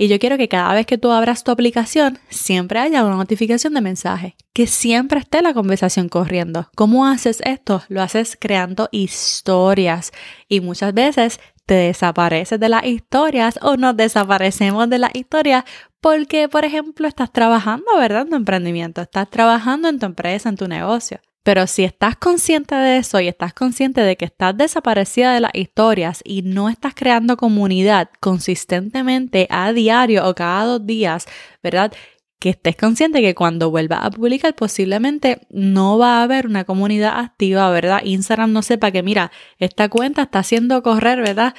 Y 0.00 0.06
yo 0.06 0.20
quiero 0.20 0.36
que 0.36 0.48
cada 0.48 0.74
vez 0.74 0.86
que 0.86 0.96
tú 0.96 1.10
abras 1.10 1.42
tu 1.42 1.50
aplicación, 1.50 2.20
siempre 2.28 2.78
haya 2.78 3.04
una 3.04 3.16
notificación 3.16 3.74
de 3.74 3.80
mensaje, 3.80 4.36
que 4.52 4.68
siempre 4.68 5.18
esté 5.18 5.42
la 5.42 5.54
conversación 5.54 6.08
corriendo. 6.08 6.70
¿Cómo 6.76 7.04
haces 7.04 7.42
esto? 7.44 7.82
Lo 7.88 8.00
haces 8.00 8.38
creando 8.40 8.88
historias 8.92 10.12
y 10.48 10.60
muchas 10.60 10.94
veces 10.94 11.40
te 11.66 11.74
desapareces 11.74 12.60
de 12.60 12.68
las 12.68 12.84
historias 12.84 13.58
o 13.60 13.76
nos 13.76 13.96
desaparecemos 13.96 14.88
de 14.88 15.00
las 15.00 15.10
historias 15.16 15.64
porque, 16.00 16.48
por 16.48 16.64
ejemplo, 16.64 17.08
estás 17.08 17.32
trabajando, 17.32 17.86
¿verdad? 17.98 18.22
En 18.22 18.30
tu 18.30 18.36
emprendimiento, 18.36 19.02
estás 19.02 19.28
trabajando 19.28 19.88
en 19.88 19.98
tu 19.98 20.06
empresa, 20.06 20.48
en 20.48 20.56
tu 20.56 20.68
negocio. 20.68 21.18
Pero 21.42 21.66
si 21.66 21.84
estás 21.84 22.16
consciente 22.16 22.74
de 22.74 22.98
eso 22.98 23.20
y 23.20 23.28
estás 23.28 23.54
consciente 23.54 24.02
de 24.02 24.16
que 24.16 24.26
estás 24.26 24.56
desaparecida 24.56 25.32
de 25.32 25.40
las 25.40 25.52
historias 25.54 26.20
y 26.24 26.42
no 26.42 26.68
estás 26.68 26.94
creando 26.94 27.36
comunidad 27.36 28.10
consistentemente 28.20 29.46
a 29.50 29.72
diario 29.72 30.28
o 30.28 30.34
cada 30.34 30.64
dos 30.64 30.86
días, 30.86 31.26
¿verdad? 31.62 31.92
Que 32.38 32.50
estés 32.50 32.76
consciente 32.76 33.22
que 33.22 33.34
cuando 33.34 33.70
vuelvas 33.70 34.00
a 34.02 34.10
publicar 34.10 34.54
posiblemente 34.54 35.46
no 35.50 35.98
va 35.98 36.18
a 36.18 36.22
haber 36.24 36.46
una 36.46 36.64
comunidad 36.64 37.18
activa, 37.18 37.70
¿verdad? 37.70 38.02
Instagram 38.04 38.52
no 38.52 38.62
sepa 38.62 38.90
que, 38.90 39.02
mira, 39.02 39.32
esta 39.58 39.88
cuenta 39.88 40.22
está 40.22 40.40
haciendo 40.40 40.82
correr, 40.82 41.20
¿verdad? 41.20 41.54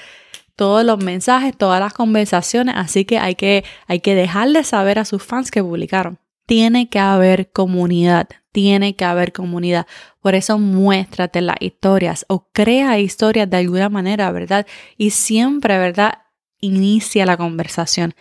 todos 0.60 0.84
los 0.84 1.02
mensajes, 1.02 1.56
todas 1.58 1.80
las 1.80 1.94
conversaciones, 1.94 2.76
así 2.78 3.06
que 3.06 3.18
hay 3.18 3.36
que, 3.36 3.64
hay 3.88 4.02
que 4.02 4.14
dejarle 4.14 4.66
saber 4.66 5.00
a 5.00 5.06
sus 5.06 5.24
fans 5.24 5.52
que 5.52 5.64
publicaron. 5.64 6.20
Tiene 6.46 6.90
que 6.90 7.00
haber 7.00 7.50
comunidad, 7.54 8.28
tiene 8.52 8.96
que 8.96 9.06
haber 9.06 9.32
comunidad. 9.32 9.88
Por 10.22 10.36
eso 10.36 10.58
muéstrate 10.60 11.42
las 11.42 11.58
historias 11.60 12.26
o 12.28 12.48
crea 12.52 13.00
historias 13.00 13.50
de 13.50 13.58
alguna 13.58 13.90
manera, 13.90 14.32
¿verdad? 14.32 14.66
Y 14.98 15.12
siempre, 15.12 15.78
¿verdad? 15.78 16.20
Inicia 16.60 17.26
la 17.26 17.38
conversación. 17.38 18.14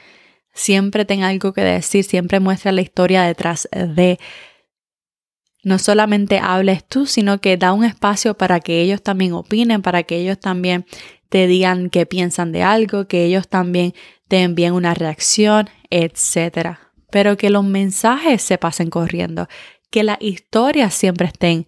Siempre 0.53 1.05
tenga 1.05 1.29
algo 1.29 1.53
que 1.53 1.63
decir, 1.63 2.05
siempre 2.05 2.41
muestra 2.41 2.73
la 2.73 2.81
historia 2.81 3.23
detrás 3.23 3.69
de. 3.73 4.19
No 5.65 5.79
solamente 5.79 6.39
hables 6.39 6.87
tú, 6.87 7.07
sino 7.07 7.41
que 7.41 7.57
da 7.57 7.73
un 7.73 7.85
espacio 7.85 8.35
para 8.35 8.61
que 8.61 8.81
ellos 8.81 9.03
también 9.03 9.33
opinen, 9.33 9.83
para 9.83 10.05
que 10.05 10.17
ellos 10.17 10.39
también 10.39 10.87
te 11.29 11.47
digan 11.47 11.91
qué 11.91 12.07
piensan 12.07 12.53
de 12.53 12.63
algo, 12.63 13.07
que 13.07 13.25
ellos 13.25 13.49
también 13.49 13.93
te 14.29 14.43
envíen 14.43 14.73
una 14.73 14.95
reacción, 14.95 15.69
etc. 15.91 16.79
Pero 17.11 17.37
que 17.37 17.51
los 17.51 17.65
mensajes 17.65 18.43
se 18.43 18.59
pasen 18.59 18.89
corriendo, 18.91 19.49
que 19.91 20.03
las 20.03 20.19
historias 20.21 20.95
siempre 20.95 21.27
estén 21.27 21.67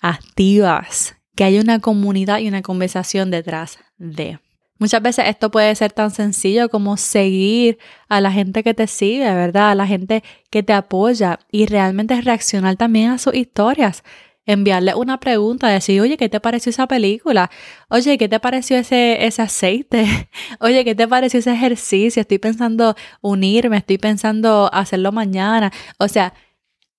activas, 0.00 1.16
que 1.34 1.44
haya 1.44 1.60
una 1.60 1.80
comunidad 1.80 2.38
y 2.38 2.48
una 2.48 2.62
conversación 2.62 3.30
detrás 3.30 3.78
de. 3.98 4.38
Muchas 4.78 5.00
veces 5.00 5.24
esto 5.28 5.50
puede 5.50 5.74
ser 5.74 5.92
tan 5.92 6.10
sencillo 6.10 6.68
como 6.68 6.98
seguir 6.98 7.78
a 8.08 8.20
la 8.20 8.30
gente 8.30 8.62
que 8.62 8.74
te 8.74 8.86
sigue, 8.86 9.32
¿verdad? 9.32 9.70
A 9.70 9.74
la 9.74 9.86
gente 9.86 10.22
que 10.50 10.62
te 10.62 10.74
apoya 10.74 11.38
y 11.50 11.66
realmente 11.66 12.20
reaccionar 12.20 12.76
también 12.76 13.10
a 13.10 13.18
sus 13.18 13.34
historias. 13.34 14.04
Enviarle 14.44 14.94
una 14.94 15.18
pregunta, 15.18 15.68
decir, 15.68 16.00
oye, 16.00 16.16
¿qué 16.16 16.28
te 16.28 16.40
pareció 16.40 16.70
esa 16.70 16.86
película? 16.86 17.50
Oye, 17.88 18.18
¿qué 18.18 18.28
te 18.28 18.38
pareció 18.38 18.76
ese, 18.76 19.26
ese 19.26 19.42
aceite? 19.42 20.06
Oye, 20.60 20.84
¿qué 20.84 20.94
te 20.94 21.08
pareció 21.08 21.40
ese 21.40 21.52
ejercicio? 21.52 22.20
Estoy 22.20 22.38
pensando 22.38 22.94
unirme, 23.22 23.78
estoy 23.78 23.98
pensando 23.98 24.70
hacerlo 24.72 25.10
mañana. 25.10 25.72
O 25.98 26.06
sea, 26.06 26.32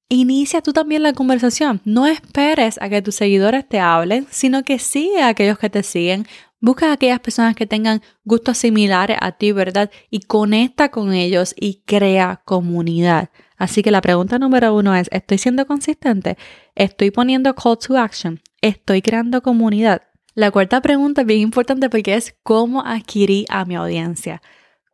Inicia 0.10 0.62
tú 0.62 0.72
también 0.72 1.04
la 1.04 1.12
conversación. 1.12 1.82
No 1.84 2.08
esperes 2.08 2.80
a 2.82 2.88
que 2.88 3.02
tus 3.02 3.16
seguidores 3.16 3.68
te 3.68 3.80
hablen, 3.80 4.26
sino 4.30 4.64
que 4.64 4.80
sigue 4.80 5.22
a 5.22 5.28
aquellos 5.28 5.60
que 5.60 5.70
te 5.70 5.84
siguen. 5.84 6.26
Busca 6.62 6.90
a 6.90 6.94
aquellas 6.94 7.20
personas 7.20 7.56
que 7.56 7.68
tengan 7.68 8.02
gustos 8.24 8.58
similares 8.58 9.18
a 9.20 9.34
ti, 9.34 9.52
¿verdad? 9.52 9.92
Y 10.10 10.22
conecta 10.22 10.90
con 10.92 11.14
ellos 11.14 11.54
y 11.60 11.82
crea 11.86 12.42
comunidad. 12.46 13.32
Así 13.58 13.84
que 13.84 13.92
la 13.92 14.00
pregunta 14.00 14.40
número 14.40 14.74
uno 14.74 14.96
es, 14.96 15.10
¿estoy 15.12 15.40
siendo 15.40 15.68
consistente? 15.68 16.38
¿Estoy 16.74 17.12
poniendo 17.12 17.54
call 17.54 17.78
to 17.78 17.98
action? 17.98 18.40
¿Estoy 18.62 19.02
creando 19.02 19.42
comunidad? 19.42 20.04
La 20.36 20.52
cuarta 20.52 20.82
pregunta 20.82 21.22
es 21.22 21.28
bien 21.28 21.42
importante 21.42 21.90
porque 21.90 22.16
es 22.16 22.34
cómo 22.44 22.82
adquirí 22.82 23.46
a 23.50 23.66
mi 23.66 23.76
audiencia. 23.76 24.42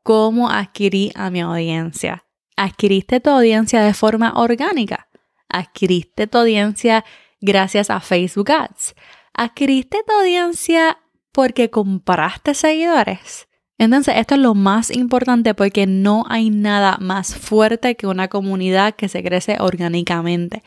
¿Cómo 0.01 0.50
adquirí 0.50 1.12
a 1.13 1.29
mi 1.29 1.41
audiencia? 1.41 2.22
Adquiriste 2.55 3.19
tu 3.19 3.29
audiencia 3.29 3.81
de 3.81 3.93
forma 3.93 4.33
orgánica, 4.36 5.07
adquiriste 5.50 6.27
tu 6.27 6.38
audiencia 6.39 7.05
gracias 7.41 7.89
a 7.89 8.00
Facebook 8.00 8.51
Ads, 8.51 8.95
adquiriste 9.33 10.00
tu 10.05 10.13
audiencia 10.13 11.00
porque 11.31 11.69
compraste 11.69 12.53
seguidores. 12.53 13.48
Entonces, 13.77 14.15
esto 14.17 14.36
es 14.36 14.41
lo 14.41 14.53
más 14.53 14.91
importante 14.91 15.53
porque 15.55 15.88
no 15.88 16.25
hay 16.29 16.50
nada 16.50 16.98
más 17.01 17.36
fuerte 17.36 17.95
que 17.95 18.07
una 18.07 18.27
comunidad 18.27 18.95
que 18.95 19.10
se 19.10 19.24
crece 19.24 19.57
orgánicamente 19.60 20.63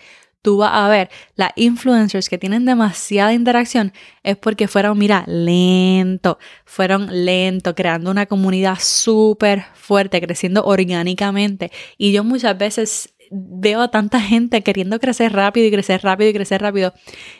tú 0.47 0.59
vas 0.59 0.71
a 0.75 0.89
ver 0.89 1.11
las 1.35 1.51
influencers 1.57 2.29
que 2.29 2.39
tienen 2.39 2.65
demasiada 2.65 3.33
interacción 3.33 3.93
es 4.23 4.37
porque 4.37 4.69
fueron, 4.69 4.97
mira, 4.97 5.25
lento, 5.27 6.39
fueron 6.65 7.09
lento, 7.25 7.75
creando 7.75 8.13
una 8.13 8.27
comunidad 8.27 8.79
súper 8.79 9.65
fuerte, 9.75 10.21
creciendo 10.21 10.65
orgánicamente. 10.65 11.73
Y 11.99 12.13
yo 12.13 12.23
muchas 12.23 12.57
veces 12.57 13.16
veo 13.31 13.81
a 13.81 13.89
tanta 13.89 14.21
gente 14.21 14.63
queriendo 14.63 14.99
crecer 15.01 15.33
rápido 15.33 15.67
y 15.67 15.71
crecer 15.71 16.03
rápido 16.03 16.31
y 16.31 16.33
crecer 16.33 16.63
rápido. 16.63 16.93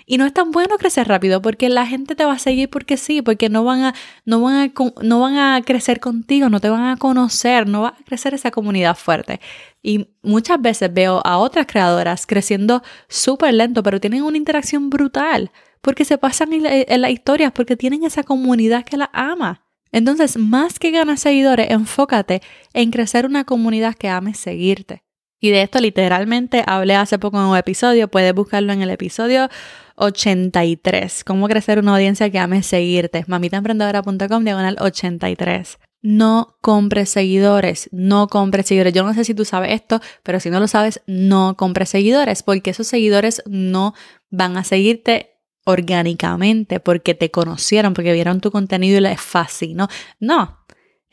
Y 0.07 0.19
no 0.19 0.27
es 0.27 0.33
tan 0.33 0.51
bueno 0.51 0.77
crecer 0.79 1.09
rápido 1.09 1.43
porque 1.43 1.69
la 1.69 1.87
gente 1.87 2.15
te 2.15 2.25
va 2.25 2.35
a 2.35 2.39
seguir 2.39 2.71
porque 2.71 2.97
sí, 2.97 3.23
porque 3.23 3.49
no 3.49 3.65
van 3.65 3.83
a, 3.83 3.95
no 4.25 4.41
van 4.41 4.55
a, 4.57 4.73
no 5.03 5.21
van 5.21 5.37
a 5.37 5.63
crecer 5.65 6.01
contigo, 6.01 6.49
no 6.49 6.61
te 6.61 6.69
van 6.69 6.85
a 6.85 6.97
conocer, 6.97 7.67
no 7.69 7.83
va 7.83 7.89
a 7.89 8.05
crecer 8.05 8.35
esa 8.35 8.51
comunidad 8.51 8.97
fuerte. 8.97 9.41
Y 9.83 10.09
muchas 10.23 10.61
veces 10.61 10.93
veo 10.93 11.21
a 11.25 11.39
otras 11.39 11.67
creadoras 11.67 12.27
creciendo 12.27 12.83
súper 13.09 13.55
lento, 13.55 13.83
pero 13.83 14.01
tienen 14.01 14.23
una 14.23 14.37
interacción 14.37 14.91
brutal 14.91 15.51
porque 15.81 16.05
se 16.05 16.19
pasan 16.19 16.53
en, 16.53 16.67
en 16.67 17.01
las 17.01 17.11
historias, 17.11 17.53
porque 17.53 17.77
tienen 17.77 18.03
esa 18.05 18.25
comunidad 18.25 18.85
que 18.85 18.97
la 18.97 19.11
ama. 19.13 19.63
Entonces, 19.93 20.37
más 20.37 20.79
que 20.79 20.91
ganar 20.91 21.17
seguidores, 21.17 21.71
enfócate 21.71 22.43
en 22.75 22.91
crecer 22.91 23.25
una 23.25 23.45
comunidad 23.45 23.95
que 23.95 24.09
ame 24.09 24.35
seguirte. 24.35 25.06
Y 25.41 25.51
de 25.51 25.63
esto 25.63 25.81
literalmente 25.81 26.65
hablé 26.67 26.95
hace 26.95 27.19
poco 27.19 27.39
en 27.39 27.45
un 27.45 27.57
episodio, 27.57 28.09
puedes 28.09 28.35
buscarlo 28.35 28.73
en 28.73 28.83
el 28.83 28.91
episodio 28.91 29.49
83, 29.97 31.25
cómo 31.25 31.49
crecer 31.49 31.79
una 31.79 31.95
audiencia 31.95 32.31
que 32.31 32.39
ame 32.39 32.63
seguirte, 32.63 33.25
mamitaemprendedora.com 33.27 34.45
diagonal 34.45 34.77
83. 34.81 35.79
No 36.03 36.57
compres 36.61 37.11
seguidores, 37.11 37.89
no 37.91 38.29
compres 38.29 38.67
seguidores. 38.67 38.93
Yo 38.93 39.03
no 39.03 39.13
sé 39.13 39.25
si 39.25 39.35
tú 39.35 39.45
sabes 39.45 39.73
esto, 39.73 40.01
pero 40.23 40.39
si 40.39 40.51
no 40.51 40.61
lo 40.61 40.69
sabes, 40.69 41.03
no 41.07 41.57
compres 41.57 41.89
seguidores, 41.89 42.43
porque 42.43 42.71
esos 42.71 42.87
seguidores 42.87 43.43
no 43.47 43.95
van 44.31 44.57
a 44.57 44.65
seguirte 44.65 45.33
orgánicamente 45.65 46.79
porque 46.79 47.15
te 47.15 47.31
conocieron, 47.31 47.93
porque 47.93 48.13
vieron 48.13 48.41
tu 48.41 48.53
contenido 48.53 48.99
y 48.99 49.01
les 49.01 49.21
fascinó. 49.21 49.89
No, 50.21 50.59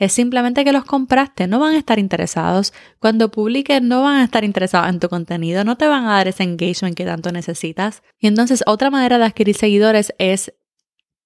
es 0.03 0.13
simplemente 0.13 0.63
que 0.63 0.72
los 0.72 0.86
compraste, 0.86 1.48
no 1.48 1.60
van 1.60 1.75
a 1.75 1.77
estar 1.77 2.00
interesados. 2.00 2.74
Cuando 3.00 3.31
publiques 3.31 3.81
no 3.81 4.03
van 4.03 4.17
a 4.17 4.24
estar 4.24 4.43
interesados 4.43 4.89
en 4.89 5.00
tu 5.00 5.10
contenido, 5.10 5.63
no 5.63 5.77
te 5.77 5.88
van 5.88 6.05
a 6.05 6.13
dar 6.13 6.27
ese 6.27 6.43
engagement 6.43 6.95
que 6.95 7.05
tanto 7.05 7.31
necesitas. 7.31 8.03
Y 8.19 8.27
entonces 8.27 8.63
otra 8.65 8.89
manera 8.89 9.17
de 9.17 9.25
adquirir 9.25 9.55
seguidores 9.55 10.13
es 10.17 10.53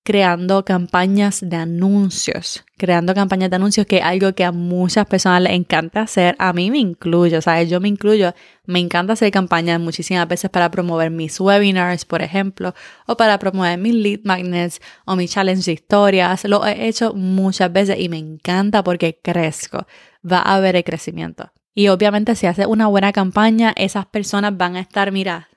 creando 0.08 0.64
campañas 0.64 1.42
de 1.44 1.58
anuncios, 1.58 2.64
creando 2.78 3.14
campañas 3.14 3.50
de 3.50 3.58
anuncios 3.58 3.86
que 3.86 3.98
es 3.98 4.04
algo 4.04 4.32
que 4.32 4.46
a 4.46 4.54
muchas 4.54 5.06
personas 5.06 5.42
les 5.42 5.52
encanta 5.52 6.00
hacer, 6.00 6.34
a 6.40 6.54
mí 6.54 6.72
me 6.72 6.78
incluyo, 6.78 7.42
¿sabes? 7.42 7.70
Yo 7.70 7.82
me 7.82 7.90
incluyo, 7.90 8.34
me 8.66 8.80
encanta 8.80 9.12
hacer 9.12 9.32
campañas 9.32 9.82
muchísimas 9.82 10.26
veces 10.26 10.50
para 10.50 10.72
promover 10.72 11.12
mis 11.12 11.38
webinars, 11.42 12.06
por 12.06 12.22
ejemplo, 12.22 12.74
o 13.06 13.18
para 13.18 13.38
promover 13.38 13.78
mis 13.80 13.96
lead 13.96 14.20
magnets 14.24 14.80
o 15.04 15.18
mi 15.18 15.28
challenge 15.28 15.66
de 15.66 15.74
historias, 15.74 16.46
lo 16.46 16.66
he 16.66 16.88
hecho 16.88 17.14
muchas 17.14 17.74
veces 17.74 18.00
y 18.00 18.08
me 18.08 18.18
encanta 18.18 18.86
porque 18.86 19.20
crezco, 19.22 19.88
va 20.24 20.38
a 20.38 20.56
haber 20.56 20.78
el 20.78 20.86
crecimiento. 20.86 21.52
Y 21.76 21.90
obviamente 21.90 22.36
si 22.36 22.48
haces 22.48 22.66
una 22.66 22.88
buena 22.88 23.12
campaña, 23.12 23.74
esas 23.76 24.06
personas 24.06 24.56
van 24.56 24.78
a 24.78 24.80
estar, 24.80 25.12
mira, 25.12 25.50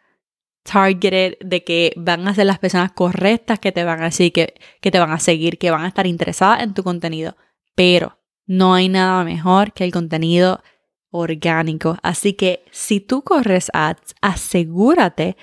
targeted, 0.62 1.34
de 1.40 1.64
que 1.64 1.92
van 1.96 2.28
a 2.28 2.34
ser 2.34 2.46
las 2.46 2.58
personas 2.58 2.92
correctas 2.92 3.58
que 3.58 3.72
te 3.72 3.84
van 3.84 4.02
a 4.02 4.10
seguir, 4.10 4.32
que, 4.32 4.54
que 4.80 4.90
te 4.90 4.98
van 4.98 5.10
a 5.10 5.18
seguir, 5.18 5.58
que 5.58 5.70
van 5.70 5.84
a 5.84 5.88
estar 5.88 6.06
interesadas 6.06 6.62
en 6.62 6.74
tu 6.74 6.82
contenido. 6.82 7.36
Pero 7.74 8.18
no 8.46 8.74
hay 8.74 8.88
nada 8.88 9.24
mejor 9.24 9.72
que 9.72 9.84
el 9.84 9.92
contenido 9.92 10.62
orgánico. 11.10 11.98
Así 12.02 12.34
que 12.34 12.64
si 12.70 13.00
tú 13.00 13.22
corres 13.22 13.70
ads, 13.72 14.14
asegúrate 14.20 15.36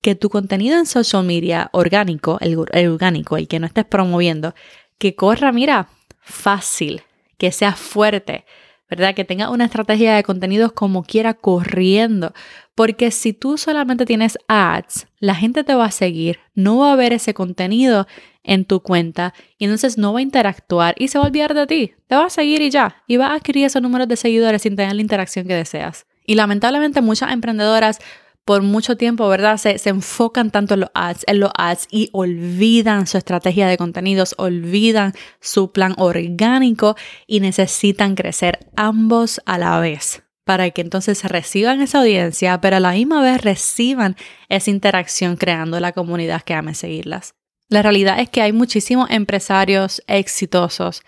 que 0.00 0.14
tu 0.14 0.28
contenido 0.28 0.78
en 0.78 0.86
social 0.86 1.24
media 1.24 1.70
orgánico, 1.72 2.38
el, 2.40 2.58
el, 2.72 2.88
orgánico, 2.88 3.36
el 3.36 3.48
que 3.48 3.60
no 3.60 3.66
estés 3.66 3.84
promoviendo, 3.84 4.54
que 4.98 5.14
corra, 5.14 5.52
mira, 5.52 5.88
fácil, 6.20 7.02
que 7.38 7.52
sea 7.52 7.72
fuerte, 7.72 8.44
¿verdad? 8.92 9.14
Que 9.14 9.24
tenga 9.24 9.48
una 9.48 9.64
estrategia 9.64 10.14
de 10.14 10.22
contenidos 10.22 10.72
como 10.72 11.02
quiera 11.02 11.32
corriendo. 11.32 12.34
Porque 12.74 13.10
si 13.10 13.32
tú 13.32 13.56
solamente 13.56 14.04
tienes 14.04 14.36
ads, 14.48 15.06
la 15.18 15.34
gente 15.34 15.64
te 15.64 15.74
va 15.74 15.86
a 15.86 15.90
seguir, 15.90 16.40
no 16.54 16.76
va 16.78 16.92
a 16.92 16.96
ver 16.96 17.14
ese 17.14 17.32
contenido 17.32 18.06
en 18.44 18.66
tu 18.66 18.80
cuenta 18.80 19.32
y 19.56 19.64
entonces 19.64 19.96
no 19.96 20.12
va 20.12 20.18
a 20.18 20.22
interactuar 20.22 20.94
y 20.98 21.08
se 21.08 21.16
va 21.16 21.24
a 21.24 21.28
olvidar 21.28 21.54
de 21.54 21.66
ti. 21.66 21.92
Te 22.06 22.16
va 22.16 22.26
a 22.26 22.30
seguir 22.30 22.60
y 22.60 22.68
ya. 22.68 23.02
Y 23.06 23.16
va 23.16 23.28
a 23.28 23.34
adquirir 23.34 23.64
esos 23.64 23.80
números 23.80 24.08
de 24.08 24.16
seguidores 24.16 24.60
sin 24.60 24.76
tener 24.76 24.94
la 24.94 25.00
interacción 25.00 25.46
que 25.46 25.54
deseas. 25.54 26.04
Y 26.26 26.34
lamentablemente 26.34 27.00
muchas 27.00 27.32
emprendedoras 27.32 27.98
por 28.44 28.62
mucho 28.62 28.96
tiempo, 28.96 29.28
¿verdad? 29.28 29.56
Se, 29.56 29.78
se, 29.78 29.90
enfocan 29.90 30.50
tanto 30.50 30.74
en 30.74 30.80
los 30.80 30.90
ads, 30.94 31.24
en 31.26 31.40
los 31.40 31.52
ads 31.56 31.86
y 31.90 32.10
olvidan 32.12 33.06
su 33.06 33.18
estrategia 33.18 33.68
de 33.68 33.78
contenidos, 33.78 34.34
olvidan 34.38 35.12
su 35.40 35.72
plan 35.72 35.94
orgánico 35.98 36.96
y 37.26 37.40
necesitan 37.40 38.14
crecer 38.14 38.58
ambos 38.76 39.40
a 39.46 39.58
la 39.58 39.78
vez 39.78 40.22
para 40.44 40.70
que 40.70 40.80
entonces 40.80 41.22
reciban 41.24 41.80
esa 41.80 42.00
audiencia, 42.00 42.60
pero 42.60 42.76
a 42.76 42.80
la 42.80 42.92
misma 42.92 43.22
vez 43.22 43.40
reciban 43.40 44.16
esa 44.48 44.70
interacción 44.70 45.36
creando 45.36 45.78
la 45.78 45.92
comunidad 45.92 46.42
que 46.42 46.54
ame 46.54 46.74
seguirlas. 46.74 47.34
La 47.68 47.82
realidad 47.82 48.20
es 48.20 48.28
que 48.28 48.42
hay 48.42 48.52
muchísimos 48.52 49.08
empresarios 49.10 50.02
exitosos 50.06 51.02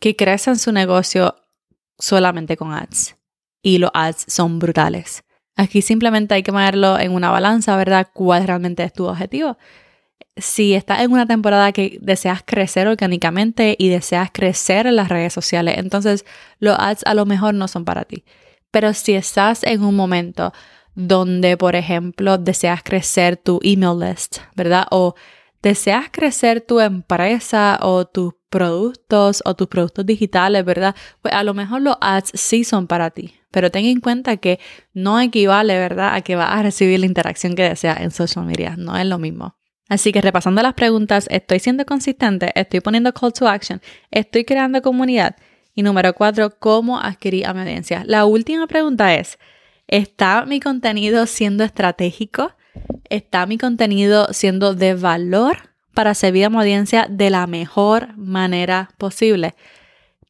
que 0.00 0.16
crecen 0.16 0.58
su 0.58 0.72
negocio 0.72 1.36
solamente 1.98 2.56
con 2.56 2.72
ads 2.72 3.16
y 3.62 3.78
los 3.78 3.90
ads 3.92 4.24
son 4.28 4.58
brutales. 4.58 5.22
Aquí 5.56 5.82
simplemente 5.82 6.34
hay 6.34 6.42
que 6.42 6.52
ponerlo 6.52 6.98
en 6.98 7.12
una 7.12 7.30
balanza, 7.30 7.76
¿verdad? 7.76 8.08
¿Cuál 8.12 8.46
realmente 8.46 8.82
es 8.82 8.92
tu 8.92 9.06
objetivo? 9.06 9.58
Si 10.36 10.74
estás 10.74 11.00
en 11.00 11.12
una 11.12 11.26
temporada 11.26 11.72
que 11.72 11.98
deseas 12.00 12.42
crecer 12.44 12.88
orgánicamente 12.88 13.76
y 13.78 13.88
deseas 13.88 14.30
crecer 14.32 14.86
en 14.86 14.96
las 14.96 15.08
redes 15.08 15.32
sociales, 15.32 15.76
entonces 15.78 16.24
los 16.60 16.76
ads 16.78 17.02
a 17.04 17.14
lo 17.14 17.26
mejor 17.26 17.54
no 17.54 17.68
son 17.68 17.84
para 17.84 18.04
ti. 18.04 18.24
Pero 18.70 18.94
si 18.94 19.14
estás 19.14 19.64
en 19.64 19.82
un 19.82 19.96
momento 19.96 20.52
donde, 20.94 21.56
por 21.56 21.76
ejemplo, 21.76 22.38
deseas 22.38 22.82
crecer 22.82 23.36
tu 23.36 23.60
email 23.62 23.98
list, 23.98 24.38
¿verdad? 24.54 24.86
O 24.90 25.14
deseas 25.62 26.06
crecer 26.10 26.60
tu 26.60 26.80
empresa 26.80 27.78
o 27.82 28.06
tus 28.06 28.34
productos 28.48 29.42
o 29.44 29.54
tus 29.54 29.68
productos 29.68 30.04
digitales, 30.06 30.64
¿verdad? 30.64 30.94
Pues 31.22 31.34
a 31.34 31.44
lo 31.44 31.54
mejor 31.54 31.82
los 31.82 31.96
ads 32.00 32.32
sí 32.34 32.64
son 32.64 32.86
para 32.86 33.10
ti. 33.10 33.34
Pero 33.50 33.70
ten 33.70 33.84
en 33.84 34.00
cuenta 34.00 34.36
que 34.36 34.60
no 34.92 35.20
equivale, 35.20 35.78
¿verdad?, 35.78 36.14
a 36.14 36.20
que 36.20 36.36
vas 36.36 36.50
a 36.52 36.62
recibir 36.62 37.00
la 37.00 37.06
interacción 37.06 37.54
que 37.54 37.62
deseas 37.62 38.00
en 38.00 38.10
social 38.10 38.44
media. 38.44 38.76
No 38.76 38.96
es 38.96 39.06
lo 39.06 39.18
mismo. 39.18 39.56
Así 39.88 40.12
que 40.12 40.20
repasando 40.20 40.62
las 40.62 40.74
preguntas, 40.74 41.26
estoy 41.30 41.58
siendo 41.58 41.84
consistente, 41.84 42.52
estoy 42.54 42.80
poniendo 42.80 43.12
call 43.12 43.32
to 43.32 43.48
action, 43.48 43.82
estoy 44.12 44.44
creando 44.44 44.82
comunidad. 44.82 45.36
Y 45.74 45.82
número 45.82 46.14
cuatro, 46.14 46.50
¿cómo 46.58 47.00
adquirir 47.00 47.46
a? 47.46 48.04
La 48.06 48.24
última 48.24 48.68
pregunta 48.68 49.14
es, 49.14 49.38
¿está 49.88 50.44
mi 50.46 50.60
contenido 50.60 51.26
siendo 51.26 51.64
estratégico? 51.64 52.52
¿Está 53.08 53.46
mi 53.46 53.58
contenido 53.58 54.28
siendo 54.32 54.74
de 54.74 54.94
valor 54.94 55.70
para 55.94 56.14
servir 56.14 56.44
a 56.44 56.50
mi 56.50 56.56
audiencia 56.56 57.06
de 57.10 57.30
la 57.30 57.46
mejor 57.46 58.16
manera 58.16 58.90
posible? 58.98 59.54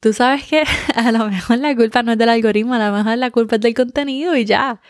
tú 0.00 0.12
sabes 0.12 0.44
que 0.44 0.64
a 0.96 1.12
lo 1.12 1.28
mejor 1.28 1.58
la 1.58 1.76
culpa 1.76 2.02
no 2.02 2.12
es 2.12 2.18
del 2.18 2.30
algoritmo, 2.30 2.74
a 2.74 2.90
lo 2.90 2.96
mejor 2.96 3.18
la 3.18 3.30
culpa 3.30 3.56
es 3.56 3.60
del 3.60 3.74
contenido 3.74 4.34
y 4.34 4.44
ya. 4.44 4.80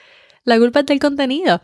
La 0.44 0.58
culpa 0.58 0.80
es 0.80 0.86
del 0.86 0.98
contenido. 0.98 1.60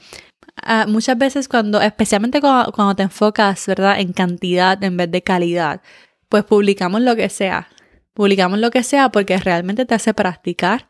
Uh, 0.67 0.89
muchas 0.89 1.17
veces 1.17 1.49
cuando, 1.49 1.81
especialmente 1.81 2.41
cuando, 2.41 2.73
cuando, 2.73 2.95
te 2.95 3.05
enfocas, 3.05 3.67
¿verdad?, 3.67 4.01
en 4.01 4.13
cantidad 4.13 4.83
en 4.83 4.97
vez 4.97 5.11
de 5.11 5.23
calidad, 5.23 5.81
pues 6.29 6.45
publicamos 6.45 7.01
lo 7.01 7.17
que 7.17 7.29
sea. 7.29 7.69
Publicamos 8.13 8.59
lo 8.59 8.71
que 8.71 8.83
sea 8.83 9.11
porque 9.11 9.39
realmente 9.39 9.87
te 9.87 9.95
hace 9.95 10.15
practicar, 10.15 10.89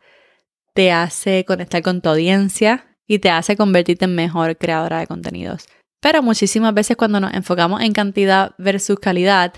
te 0.73 0.91
hace 0.91 1.45
conectar 1.45 1.81
con 1.81 2.01
tu 2.01 2.09
audiencia 2.09 2.86
y 3.07 3.19
te 3.19 3.29
hace 3.29 3.55
convertirte 3.55 4.05
en 4.05 4.15
mejor 4.15 4.57
creadora 4.57 4.99
de 4.99 5.07
contenidos. 5.07 5.67
Pero 5.99 6.21
muchísimas 6.21 6.73
veces 6.73 6.97
cuando 6.97 7.19
nos 7.19 7.33
enfocamos 7.33 7.81
en 7.81 7.93
cantidad 7.93 8.53
versus 8.57 8.99
calidad, 8.99 9.53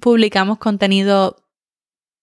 publicamos 0.00 0.58
contenido 0.58 1.44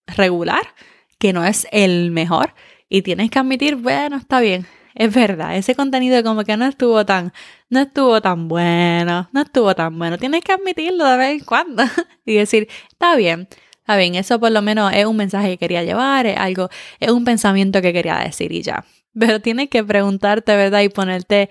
regular, 0.06 0.74
que 1.18 1.32
no 1.32 1.44
es 1.44 1.66
el 1.70 2.10
mejor, 2.10 2.54
y 2.88 3.02
tienes 3.02 3.30
que 3.30 3.38
admitir, 3.38 3.76
bueno, 3.76 4.16
está 4.16 4.40
bien, 4.40 4.66
es 4.94 5.14
verdad, 5.14 5.56
ese 5.56 5.74
contenido 5.74 6.22
como 6.24 6.44
que 6.44 6.56
no 6.56 6.66
estuvo 6.66 7.06
tan, 7.06 7.32
no 7.68 7.80
estuvo 7.80 8.20
tan 8.20 8.48
bueno, 8.48 9.28
no 9.32 9.42
estuvo 9.42 9.74
tan 9.74 9.96
bueno. 9.98 10.18
Tienes 10.18 10.42
que 10.42 10.52
admitirlo 10.52 11.04
de 11.04 11.16
vez 11.16 11.40
en 11.40 11.44
cuando 11.44 11.84
y 12.24 12.34
decir, 12.34 12.68
está 12.90 13.14
bien, 13.14 13.48
está 13.78 13.96
bien, 13.96 14.16
eso 14.16 14.40
por 14.40 14.50
lo 14.50 14.62
menos 14.62 14.92
es 14.92 15.06
un 15.06 15.16
mensaje 15.16 15.50
que 15.50 15.58
quería 15.58 15.84
llevar, 15.84 16.26
es 16.26 16.36
algo, 16.36 16.68
es 16.98 17.10
un 17.10 17.24
pensamiento 17.24 17.80
que 17.80 17.92
quería 17.92 18.18
decir 18.18 18.52
y 18.52 18.62
ya. 18.62 18.84
Pero 19.18 19.40
tienes 19.40 19.68
que 19.68 19.84
preguntarte, 19.84 20.54
¿verdad? 20.56 20.82
Y 20.82 20.88
ponerte 20.88 21.50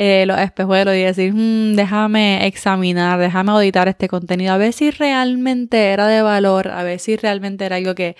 eh, 0.00 0.26
los 0.26 0.38
espejuelos 0.38 0.94
y 0.94 1.00
decir, 1.00 1.32
hmm, 1.34 1.74
déjame 1.74 2.46
examinar, 2.46 3.18
déjame 3.18 3.50
auditar 3.50 3.88
este 3.88 4.06
contenido, 4.06 4.52
a 4.52 4.56
ver 4.56 4.72
si 4.72 4.92
realmente 4.92 5.88
era 5.88 6.06
de 6.06 6.22
valor, 6.22 6.68
a 6.68 6.84
ver 6.84 7.00
si 7.00 7.16
realmente 7.16 7.64
era 7.64 7.76
algo 7.76 7.96
que, 7.96 8.16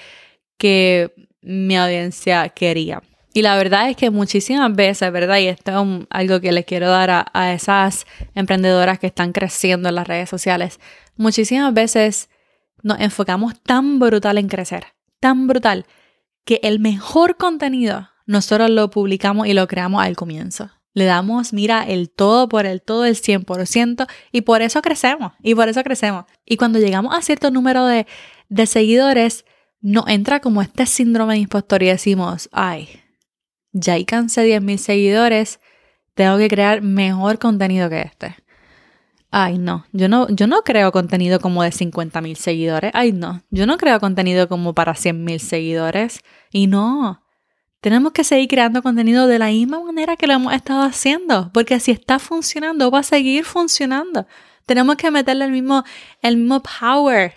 que 0.57 1.13
mi 1.41 1.77
audiencia 1.77 2.49
quería. 2.49 3.01
Y 3.33 3.43
la 3.43 3.57
verdad 3.57 3.89
es 3.89 3.97
que 3.97 4.11
muchísimas 4.11 4.75
veces, 4.75 5.13
¿verdad? 5.13 5.39
Y 5.39 5.47
esto 5.47 5.71
es 5.71 6.07
algo 6.11 6.41
que 6.41 6.51
les 6.51 6.65
quiero 6.65 6.89
dar 6.89 7.11
a, 7.11 7.27
a 7.33 7.53
esas 7.53 8.07
emprendedoras 8.35 8.99
que 8.99 9.07
están 9.07 9.31
creciendo 9.31 9.89
en 9.89 9.95
las 9.95 10.09
redes 10.09 10.29
sociales. 10.29 10.81
Muchísimas 11.17 11.73
veces 11.73 12.29
nos 12.83 12.99
enfocamos 12.99 13.55
tan 13.63 14.01
brutal 14.01 14.39
en 14.39 14.49
crecer, 14.49 14.87
tan 15.21 15.47
brutal, 15.47 15.87
que 16.45 16.59
el 16.65 16.81
mejor 16.81 17.37
contenido 17.37 18.09
nosotros 18.29 18.69
lo 18.69 18.91
publicamos 18.91 19.49
y 19.49 19.55
lo 19.55 19.67
creamos 19.67 20.05
al 20.05 20.15
comienzo. 20.15 20.71
Le 20.93 21.07
damos, 21.07 21.55
mira, 21.55 21.83
el 21.83 22.11
todo 22.11 22.47
por 22.47 22.67
el 22.67 22.83
todo, 22.83 23.07
el 23.07 23.17
100%, 23.17 24.07
y 24.33 24.43
por 24.43 24.61
eso 24.61 24.83
crecemos, 24.83 25.33
y 25.43 25.55
por 25.55 25.69
eso 25.69 25.83
crecemos. 25.83 26.27
Y 26.45 26.59
cuando 26.59 26.79
llegamos 26.79 27.17
a 27.17 27.23
cierto 27.23 27.51
número 27.51 27.87
de, 27.87 28.07
de 28.51 28.67
seguidores, 28.67 29.47
nos 29.81 30.07
entra 30.09 30.41
como 30.41 30.61
este 30.61 30.85
síndrome 30.85 31.35
de 31.35 31.41
impostor 31.41 31.83
y 31.83 31.87
decimos, 31.87 32.51
ay, 32.53 33.01
ya 33.73 33.95
alcancé 33.95 34.45
10.000 34.47 34.77
seguidores, 34.77 35.61
tengo 36.13 36.37
que 36.37 36.49
crear 36.49 36.83
mejor 36.83 37.39
contenido 37.39 37.89
que 37.89 38.03
este. 38.03 38.37
Ay, 39.31 39.57
no, 39.57 39.87
yo 39.93 40.11
no, 40.11 40.29
yo 40.29 40.47
no 40.47 40.63
creo 40.65 40.93
contenido 40.93 41.41
como 41.41 41.63
de 41.63 41.71
50.000 41.71 42.35
seguidores. 42.35 42.91
Ay, 42.93 43.13
no, 43.13 43.43
yo 43.51 43.67
no 43.67 43.79
creo 43.79 44.01
contenido 44.01 44.49
como 44.49 44.75
para 44.75 44.93
100.000 44.93 45.39
seguidores. 45.39 46.21
Y 46.51 46.67
no, 46.67 47.23
tenemos 47.81 48.13
que 48.13 48.25
seguir 48.25 48.49
creando 48.49 48.83
contenido 48.83 49.27
de 49.27 49.39
la 49.39 49.47
misma 49.47 49.81
manera 49.81 50.17
que 50.17 50.27
lo 50.27 50.35
hemos 50.35 50.53
estado 50.53 50.83
haciendo, 50.83 51.51
porque 51.53 51.79
si 51.79 51.93
está 51.93 52.19
funcionando, 52.19 52.91
va 52.91 53.01
a 53.01 53.05
seguir 53.05 53.45
funcionando. 53.45 54.27
Tenemos 54.67 54.97
que 54.97 55.11
meterle 55.11 55.45
el 55.45 55.53
mismo, 55.53 55.85
el 56.21 56.37
mismo 56.37 56.63
power 56.63 57.35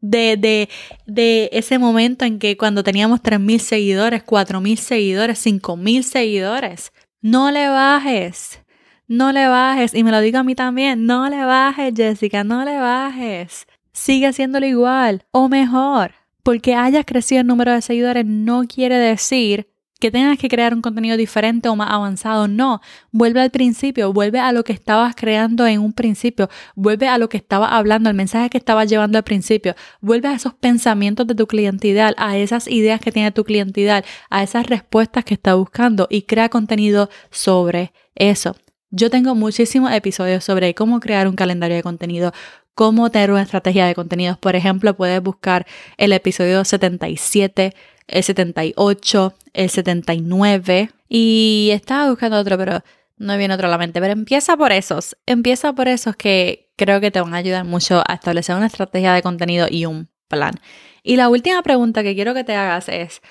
de, 0.00 0.36
de, 0.38 0.68
de 1.06 1.50
ese 1.52 1.78
momento 1.78 2.24
en 2.24 2.38
que 2.38 2.56
cuando 2.56 2.82
teníamos 2.82 3.22
3.000 3.22 3.58
seguidores, 3.58 4.24
4.000 4.24 4.76
seguidores, 4.76 5.46
5.000 5.46 6.02
seguidores. 6.02 6.92
No 7.20 7.50
le 7.50 7.68
bajes, 7.68 8.60
no 9.06 9.32
le 9.32 9.46
bajes. 9.48 9.94
Y 9.94 10.02
me 10.02 10.10
lo 10.10 10.20
digo 10.20 10.38
a 10.38 10.44
mí 10.44 10.54
también, 10.54 11.06
no 11.06 11.28
le 11.28 11.44
bajes, 11.44 11.92
Jessica, 11.94 12.42
no 12.42 12.64
le 12.64 12.78
bajes. 12.78 13.66
Sigue 13.92 14.26
haciéndolo 14.26 14.66
igual 14.66 15.24
o 15.30 15.48
mejor. 15.48 16.12
Porque 16.42 16.74
hayas 16.74 17.04
crecido 17.06 17.40
el 17.40 17.46
número 17.46 17.72
de 17.72 17.80
seguidores 17.80 18.26
no 18.26 18.64
quiere 18.66 18.96
decir 18.96 19.73
que 20.00 20.10
tengas 20.10 20.38
que 20.38 20.48
crear 20.48 20.74
un 20.74 20.82
contenido 20.82 21.16
diferente 21.16 21.68
o 21.68 21.76
más 21.76 21.90
avanzado. 21.90 22.48
No, 22.48 22.80
vuelve 23.10 23.40
al 23.40 23.50
principio, 23.50 24.12
vuelve 24.12 24.38
a 24.38 24.52
lo 24.52 24.64
que 24.64 24.72
estabas 24.72 25.14
creando 25.14 25.66
en 25.66 25.80
un 25.80 25.92
principio, 25.92 26.48
vuelve 26.74 27.08
a 27.08 27.18
lo 27.18 27.28
que 27.28 27.36
estabas 27.36 27.72
hablando, 27.72 28.08
al 28.08 28.14
mensaje 28.14 28.50
que 28.50 28.58
estabas 28.58 28.88
llevando 28.88 29.18
al 29.18 29.24
principio, 29.24 29.74
vuelve 30.00 30.28
a 30.28 30.34
esos 30.34 30.54
pensamientos 30.54 31.26
de 31.26 31.34
tu 31.34 31.46
cliente 31.46 31.88
ideal, 31.88 32.14
a 32.18 32.36
esas 32.36 32.68
ideas 32.68 33.00
que 33.00 33.12
tiene 33.12 33.32
tu 33.32 33.44
cliente 33.44 33.80
ideal, 33.80 34.04
a 34.30 34.42
esas 34.42 34.66
respuestas 34.66 35.24
que 35.24 35.34
está 35.34 35.54
buscando 35.54 36.06
y 36.10 36.22
crea 36.22 36.48
contenido 36.48 37.08
sobre 37.30 37.92
eso. 38.14 38.56
Yo 38.96 39.10
tengo 39.10 39.34
muchísimos 39.34 39.90
episodios 39.90 40.44
sobre 40.44 40.72
cómo 40.72 41.00
crear 41.00 41.26
un 41.26 41.34
calendario 41.34 41.74
de 41.76 41.82
contenido, 41.82 42.32
cómo 42.76 43.10
tener 43.10 43.32
una 43.32 43.42
estrategia 43.42 43.86
de 43.86 43.94
contenidos. 43.96 44.38
Por 44.38 44.54
ejemplo, 44.54 44.94
puedes 44.94 45.20
buscar 45.20 45.66
el 45.96 46.12
episodio 46.12 46.64
77 46.64 47.74
el 48.06 48.22
78, 48.22 49.34
el 49.52 49.68
79 49.68 50.90
y 51.08 51.70
estaba 51.72 52.08
buscando 52.08 52.38
otro, 52.38 52.56
pero 52.56 52.84
no 53.16 53.36
viene 53.36 53.54
otro 53.54 53.66
a 53.66 53.70
la 53.72 53.78
mente. 53.78 54.00
Pero 54.00 54.12
empieza 54.12 54.56
por 54.56 54.70
esos, 54.70 55.16
empieza 55.26 55.72
por 55.72 55.88
esos 55.88 56.14
que 56.14 56.70
creo 56.76 57.00
que 57.00 57.10
te 57.10 57.20
van 57.20 57.34
a 57.34 57.38
ayudar 57.38 57.64
mucho 57.64 58.00
a 58.06 58.14
establecer 58.14 58.54
una 58.54 58.66
estrategia 58.66 59.12
de 59.12 59.22
contenido 59.22 59.66
y 59.68 59.86
un 59.86 60.08
plan. 60.28 60.54
Y 61.02 61.16
la 61.16 61.28
última 61.28 61.60
pregunta 61.64 62.04
que 62.04 62.14
quiero 62.14 62.32
que 62.32 62.44
te 62.44 62.54
hagas 62.54 62.88
es, 62.88 63.22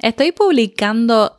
¿estoy 0.00 0.30
publicando 0.30 1.36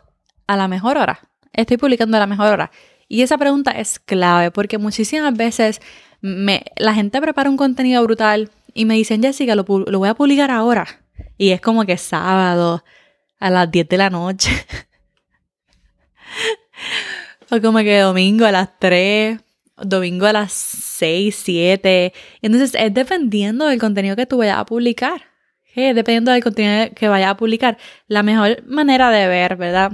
a 0.48 0.58
la 0.58 0.68
mejor 0.68 0.98
hora? 0.98 1.30
¿Estoy 1.54 1.78
publicando 1.78 2.18
a 2.18 2.20
la 2.20 2.28
mejor 2.28 2.52
hora? 2.52 2.72
Y 3.10 3.24
esa 3.24 3.38
pregunta 3.38 3.72
es 3.72 4.00
clave 4.00 4.52
porque 4.52 4.78
muchísimas 4.78 5.34
veces 5.34 5.82
me, 6.22 6.64
la 6.78 6.94
gente 6.94 7.20
prepara 7.20 7.50
un 7.50 7.58
contenido 7.58 8.04
brutal 8.04 8.52
y 8.74 8.86
me 8.86 8.94
dicen, 8.94 9.22
Jessica, 9.22 9.56
lo, 9.56 9.66
lo 9.68 10.00
voy 10.00 10.10
a 10.10 10.14
publicar 10.14 10.52
ahora. 10.52 10.88
Y 11.38 11.50
es 11.50 11.60
como 11.60 11.86
que 11.86 11.98
sábado 11.98 12.84
a 13.40 13.50
las 13.50 13.72
10 13.72 13.90
de 13.90 13.98
la 13.98 14.12
noche. 14.12 14.52
o 17.50 17.60
como 17.60 17.80
que 17.80 18.00
domingo 18.00 18.46
a 18.46 18.52
las 18.52 18.70
3, 18.78 19.40
domingo 19.78 20.28
a 20.28 20.34
las 20.34 20.54
6, 20.54 21.36
7. 21.36 22.14
Entonces 22.44 22.80
es 22.80 22.94
dependiendo 22.94 23.66
del 23.66 23.80
contenido 23.80 24.16
que 24.16 24.28
tú 24.28 24.38
vayas 24.38 24.60
a 24.60 24.66
publicar. 24.66 25.24
Dependiendo 25.76 26.32
del 26.32 26.44
contenido 26.44 26.94
que 26.94 27.08
vayas 27.08 27.32
a 27.32 27.38
publicar. 27.38 27.78
La 28.08 28.22
mejor 28.22 28.64
manera 28.68 29.10
de 29.12 29.28
ver, 29.28 29.56
¿verdad? 29.56 29.94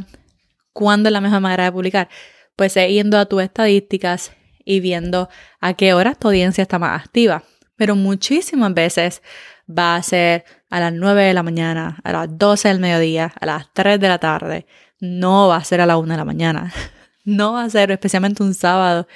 ¿Cuándo 0.74 1.10
es 1.10 1.14
la 1.14 1.22
mejor 1.22 1.42
manera 1.42 1.66
de 1.66 1.72
publicar? 1.72 2.10
Pues 2.56 2.78
es 2.78 2.90
yendo 2.90 3.18
a 3.18 3.26
tus 3.26 3.42
estadísticas 3.42 4.32
y 4.64 4.80
viendo 4.80 5.30
a 5.62 5.74
qué 5.74 5.94
horas 5.94 6.18
tu 6.18 6.28
audiencia 6.28 6.62
está 6.62 6.80
más 6.80 7.02
activa. 7.02 7.44
Pero 7.76 7.96
muchísimas 7.96 8.74
veces 8.74 9.22
va 9.70 9.96
a 9.96 10.04
ser 10.04 10.46
a 10.70 10.80
las 10.80 10.94
9 10.94 11.24
de 11.24 11.34
la 11.34 11.44
mañana, 11.44 12.00
a 12.04 12.12
las 12.12 12.38
12 12.38 12.68
del 12.70 12.80
mediodía, 12.80 13.34
a 13.40 13.46
las 13.46 13.74
3 13.74 14.00
de 14.00 14.08
la 14.08 14.20
tarde. 14.20 14.66
No 15.00 15.48
va 15.48 15.58
a 15.58 15.64
ser 15.64 15.82
a 15.82 15.86
la 15.86 15.98
1 15.98 16.12
de 16.12 16.18
la 16.18 16.26
mañana. 16.26 16.74
No 17.28 17.54
va 17.54 17.64
a 17.64 17.70
ser 17.72 17.90
especialmente 17.90 18.44
un 18.44 18.54
sábado. 18.54 19.08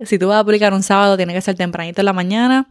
Si 0.00 0.18
tú 0.18 0.28
vas 0.28 0.38
a 0.38 0.44
publicar 0.44 0.74
un 0.74 0.82
sábado, 0.82 1.16
tiene 1.16 1.32
que 1.32 1.40
ser 1.40 1.54
tempranito 1.54 2.02
en 2.02 2.04
la 2.04 2.12
mañana. 2.12 2.68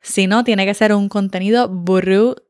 Si 0.00 0.26
no, 0.26 0.42
tiene 0.42 0.66
que 0.66 0.74
ser 0.74 0.92
un 0.92 1.08
contenido 1.08 1.68
brutal. 1.68 2.42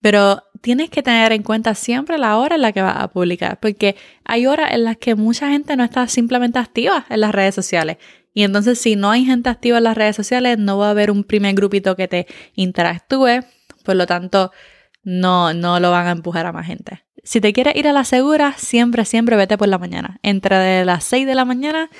Pero 0.00 0.42
tienes 0.60 0.90
que 0.90 1.02
tener 1.02 1.32
en 1.32 1.42
cuenta 1.42 1.74
siempre 1.74 2.18
la 2.18 2.36
hora 2.38 2.56
en 2.56 2.62
la 2.62 2.72
que 2.72 2.82
vas 2.82 2.96
a 2.96 3.08
publicar, 3.08 3.60
porque 3.60 3.96
hay 4.24 4.46
horas 4.46 4.72
en 4.72 4.84
las 4.84 4.96
que 4.96 5.14
mucha 5.14 5.48
gente 5.50 5.76
no 5.76 5.84
está 5.84 6.06
simplemente 6.08 6.58
activa 6.58 7.04
en 7.08 7.20
las 7.20 7.32
redes 7.32 7.54
sociales. 7.54 7.98
Y 8.34 8.44
entonces 8.44 8.80
si 8.80 8.96
no 8.96 9.10
hay 9.10 9.24
gente 9.24 9.50
activa 9.50 9.78
en 9.78 9.84
las 9.84 9.96
redes 9.96 10.16
sociales, 10.16 10.58
no 10.58 10.78
va 10.78 10.88
a 10.88 10.90
haber 10.90 11.10
un 11.10 11.24
primer 11.24 11.54
grupito 11.54 11.96
que 11.96 12.08
te 12.08 12.26
interactúe. 12.54 13.44
Por 13.84 13.96
lo 13.96 14.06
tanto, 14.06 14.52
no, 15.02 15.52
no 15.52 15.80
lo 15.80 15.90
van 15.90 16.06
a 16.06 16.12
empujar 16.12 16.46
a 16.46 16.52
más 16.52 16.66
gente. 16.66 17.04
Si 17.24 17.40
te 17.40 17.52
quieres 17.52 17.76
ir 17.76 17.86
a 17.88 17.92
la 17.92 18.04
segura, 18.04 18.54
siempre, 18.56 19.04
siempre 19.04 19.36
vete 19.36 19.58
por 19.58 19.68
la 19.68 19.78
mañana. 19.78 20.18
Entre 20.22 20.56
de 20.56 20.84
las 20.84 21.04
6 21.04 21.26
de 21.26 21.34
la 21.34 21.44
mañana 21.44 21.90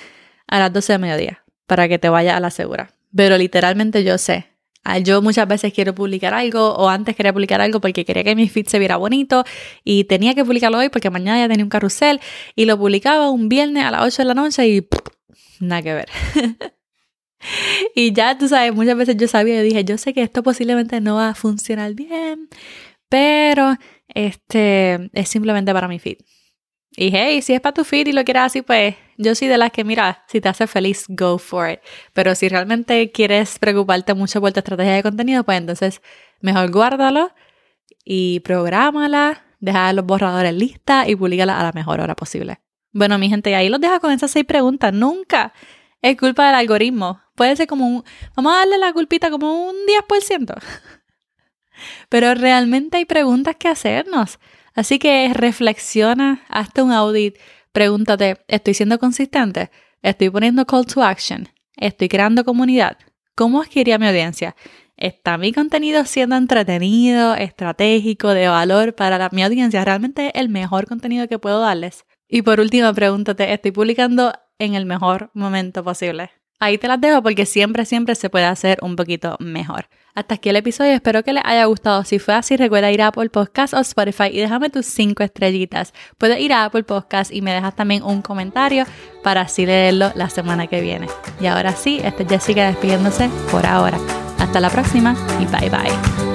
a 0.47 0.59
las 0.59 0.73
12 0.73 0.95
de 0.95 0.99
mediodía 0.99 1.45
para 1.67 1.89
que 1.89 1.99
te 1.99 2.09
vayas 2.09 2.37
a 2.37 2.41
la 2.41 2.51
segura. 2.51 2.91
Pero 3.15 3.37
literalmente 3.39 4.05
yo 4.05 4.19
sé. 4.19 4.52
Ah, 4.85 4.99
yo 4.99 5.23
muchas 5.23 5.47
veces 5.47 5.73
quiero 5.73 5.95
publicar 5.95 6.35
algo 6.35 6.75
o 6.75 6.89
antes 6.89 7.15
quería 7.15 7.33
publicar 7.33 7.61
algo 7.61 7.81
porque 7.81 8.05
quería 8.05 8.25
que 8.25 8.35
mi 8.35 8.49
feed 8.49 8.67
se 8.67 8.81
viera 8.81 8.97
bonito 8.97 9.45
y 9.85 10.05
tenía 10.05 10.35
que 10.35 10.45
publicarlo 10.45 10.79
hoy 10.79 10.89
porque 10.89 11.09
mañana 11.09 11.39
ya 11.39 11.49
tenía 11.49 11.65
un 11.65 11.71
carrusel 11.71 12.21
y 12.57 12.65
lo 12.65 12.77
publicaba 12.77 13.31
un 13.31 13.49
viernes 13.49 13.85
a 13.85 13.93
las 13.93 14.03
8 14.03 14.23
de 14.23 14.27
la 14.27 14.35
noche 14.35 14.67
y 14.69 14.89
nada 15.61 15.83
que 15.83 15.95
ver. 15.95 16.09
y 17.95 18.13
ya 18.13 18.37
tú 18.39 18.49
sabes, 18.49 18.75
muchas 18.75 18.97
veces 18.97 19.17
yo 19.17 19.29
sabía 19.29 19.61
y 19.61 19.65
dije, 19.65 19.85
yo 19.85 19.99
sé 19.99 20.13
que 20.13 20.23
esto 20.23 20.43
posiblemente 20.43 21.01
no 21.01 21.17
va 21.17 21.31
a 21.31 21.35
funcionar 21.35 21.95
bien, 21.95 22.49
pero 23.09 23.77
este 24.09 25.11
es 25.13 25.29
simplemente 25.29 25.73
para 25.73 25.87
mi 25.87 26.01
feed. 26.01 26.19
Y 26.95 27.11
hey, 27.15 27.41
si 27.41 27.55
es 27.55 27.61
para 27.61 27.73
tu 27.73 27.85
feed 27.85 28.09
y 28.09 28.13
lo 28.13 28.25
quieres 28.25 28.43
así, 28.43 28.63
pues 28.63 28.97
yo 29.17 29.35
soy 29.35 29.49
de 29.49 29.57
las 29.57 29.73
que, 29.73 29.83
mira, 29.83 30.25
si 30.29 30.41
te 30.41 30.49
hace 30.49 30.67
feliz, 30.67 31.07
go 31.09 31.39
for 31.39 31.71
it. 31.71 31.81
Pero 32.13 32.35
si 32.35 32.49
realmente 32.49 33.11
quieres 33.11 33.59
preocuparte 33.59 34.15
mucho 34.15 34.41
por 34.41 34.53
tu 34.53 34.61
estrategia 34.61 34.95
de 34.95 35.03
contenido, 35.03 35.45
pues 35.45 35.59
entonces 35.59 36.03
mejor 36.41 36.71
guárdalo 36.71 37.33
y 38.05 38.41
prográmala, 38.41 39.45
deja 39.61 39.93
los 39.93 40.05
borradores 40.05 40.53
listas 40.53 41.09
y 41.09 41.17
públicala 41.17 41.59
a 41.59 41.63
la 41.63 41.73
mejor 41.73 42.01
hora 42.01 42.15
posible. 42.15 42.61
Bueno, 42.93 43.17
mi 43.19 43.31
gente, 43.31 43.55
ahí 43.55 43.71
los 43.71 43.81
dejo 43.81 44.01
con 44.01 44.13
esas 44.13 44.31
seis 44.31 44.45
preguntas. 44.45 44.93
Nunca 44.93 45.55
es 46.03 46.17
culpa 46.19 46.47
del 46.47 46.57
algoritmo. 46.57 47.21
Puede 47.35 47.57
ser 47.57 47.67
como 47.67 47.87
un... 47.87 48.05
Vamos 48.37 48.53
a 48.53 48.59
darle 48.59 48.77
la 48.77 48.93
culpita 48.93 49.31
como 49.31 49.67
un 49.67 49.77
10%. 49.87 50.63
Pero 52.11 52.35
realmente 52.35 52.99
hay 52.99 53.07
preguntas 53.07 53.57
que 53.57 53.69
hacernos. 53.69 54.39
Así 54.75 54.99
que 54.99 55.33
reflexiona, 55.35 56.45
hazte 56.49 56.83
un 56.83 56.93
audit, 56.93 57.37
pregúntate, 57.73 58.39
¿estoy 58.49 58.75
siendo 58.75 58.99
consistente? 58.99 59.71
¿Estoy 60.03 60.31
poniendo 60.31 60.67
call 60.67 60.87
to 60.87 61.03
action? 61.03 61.49
¿Estoy 61.77 62.09
creando 62.09 62.45
comunidad? 62.45 62.97
¿Cómo 63.35 63.63
adquiría 63.63 63.99
mi 63.99 64.07
audiencia? 64.07 64.57
¿Está 64.97 65.39
mi 65.39 65.53
contenido 65.53 66.05
siendo 66.05 66.37
entretenido, 66.37 67.35
estratégico, 67.35 68.29
de 68.29 68.49
valor 68.49 68.95
para 68.95 69.29
mi 69.33 69.43
audiencia? 69.43 69.85
¿Realmente 69.85 70.39
el 70.39 70.49
mejor 70.49 70.87
contenido 70.87 71.29
que 71.29 71.39
puedo 71.39 71.61
darles? 71.61 72.05
Y 72.29 72.43
por 72.43 72.61
último, 72.61 72.93
pregúntate, 72.95 73.53
¿estoy 73.53 73.73
publicando 73.73 74.33
en 74.59 74.75
el 74.75 74.87
mejor 74.87 75.31
momento 75.35 75.83
posible? 75.83 76.31
Ahí 76.61 76.79
te 76.79 76.89
las 76.89 77.01
dejo 77.01 77.23
porque 77.23 77.47
siempre, 77.47 77.85
siempre 77.85 78.15
se 78.15 78.31
puede 78.31 78.45
hacer 78.45 78.79
un 78.83 78.95
poquito 78.95 79.37
mejor. 79.41 79.89
Hasta 80.15 80.35
aquí 80.35 80.51
el 80.51 80.57
episodio, 80.57 80.93
espero 80.93 81.23
que 81.23 81.33
les 81.33 81.43
haya 81.45 81.65
gustado. 81.65 82.05
Si 82.05 82.19
fue 82.19 82.35
así, 82.35 82.57
recuerda 82.57 82.91
ir 82.91 83.01
a 83.01 83.07
Apple 83.07 83.31
Podcast 83.31 83.73
o 83.73 83.79
Spotify 83.79 84.29
y 84.31 84.41
déjame 84.41 84.69
tus 84.69 84.85
cinco 84.85 85.23
estrellitas. 85.23 85.95
Puedes 86.19 86.39
ir 86.39 86.53
a 86.53 86.65
Apple 86.65 86.83
Podcast 86.83 87.33
y 87.33 87.41
me 87.41 87.55
dejas 87.55 87.75
también 87.75 88.03
un 88.03 88.21
comentario 88.21 88.85
para 89.23 89.43
así 89.43 89.65
leerlo 89.65 90.13
la 90.15 90.29
semana 90.29 90.67
que 90.67 90.83
viene. 90.83 91.07
Y 91.41 91.47
ahora 91.47 91.73
sí, 91.73 91.99
esta 92.05 92.25
es 92.25 92.29
Jessica 92.29 92.67
despidiéndose 92.67 93.31
por 93.51 93.65
ahora. 93.65 93.99
Hasta 94.39 94.61
la 94.61 94.69
próxima 94.69 95.17
y 95.41 95.47
bye 95.47 95.71
bye. 95.71 96.32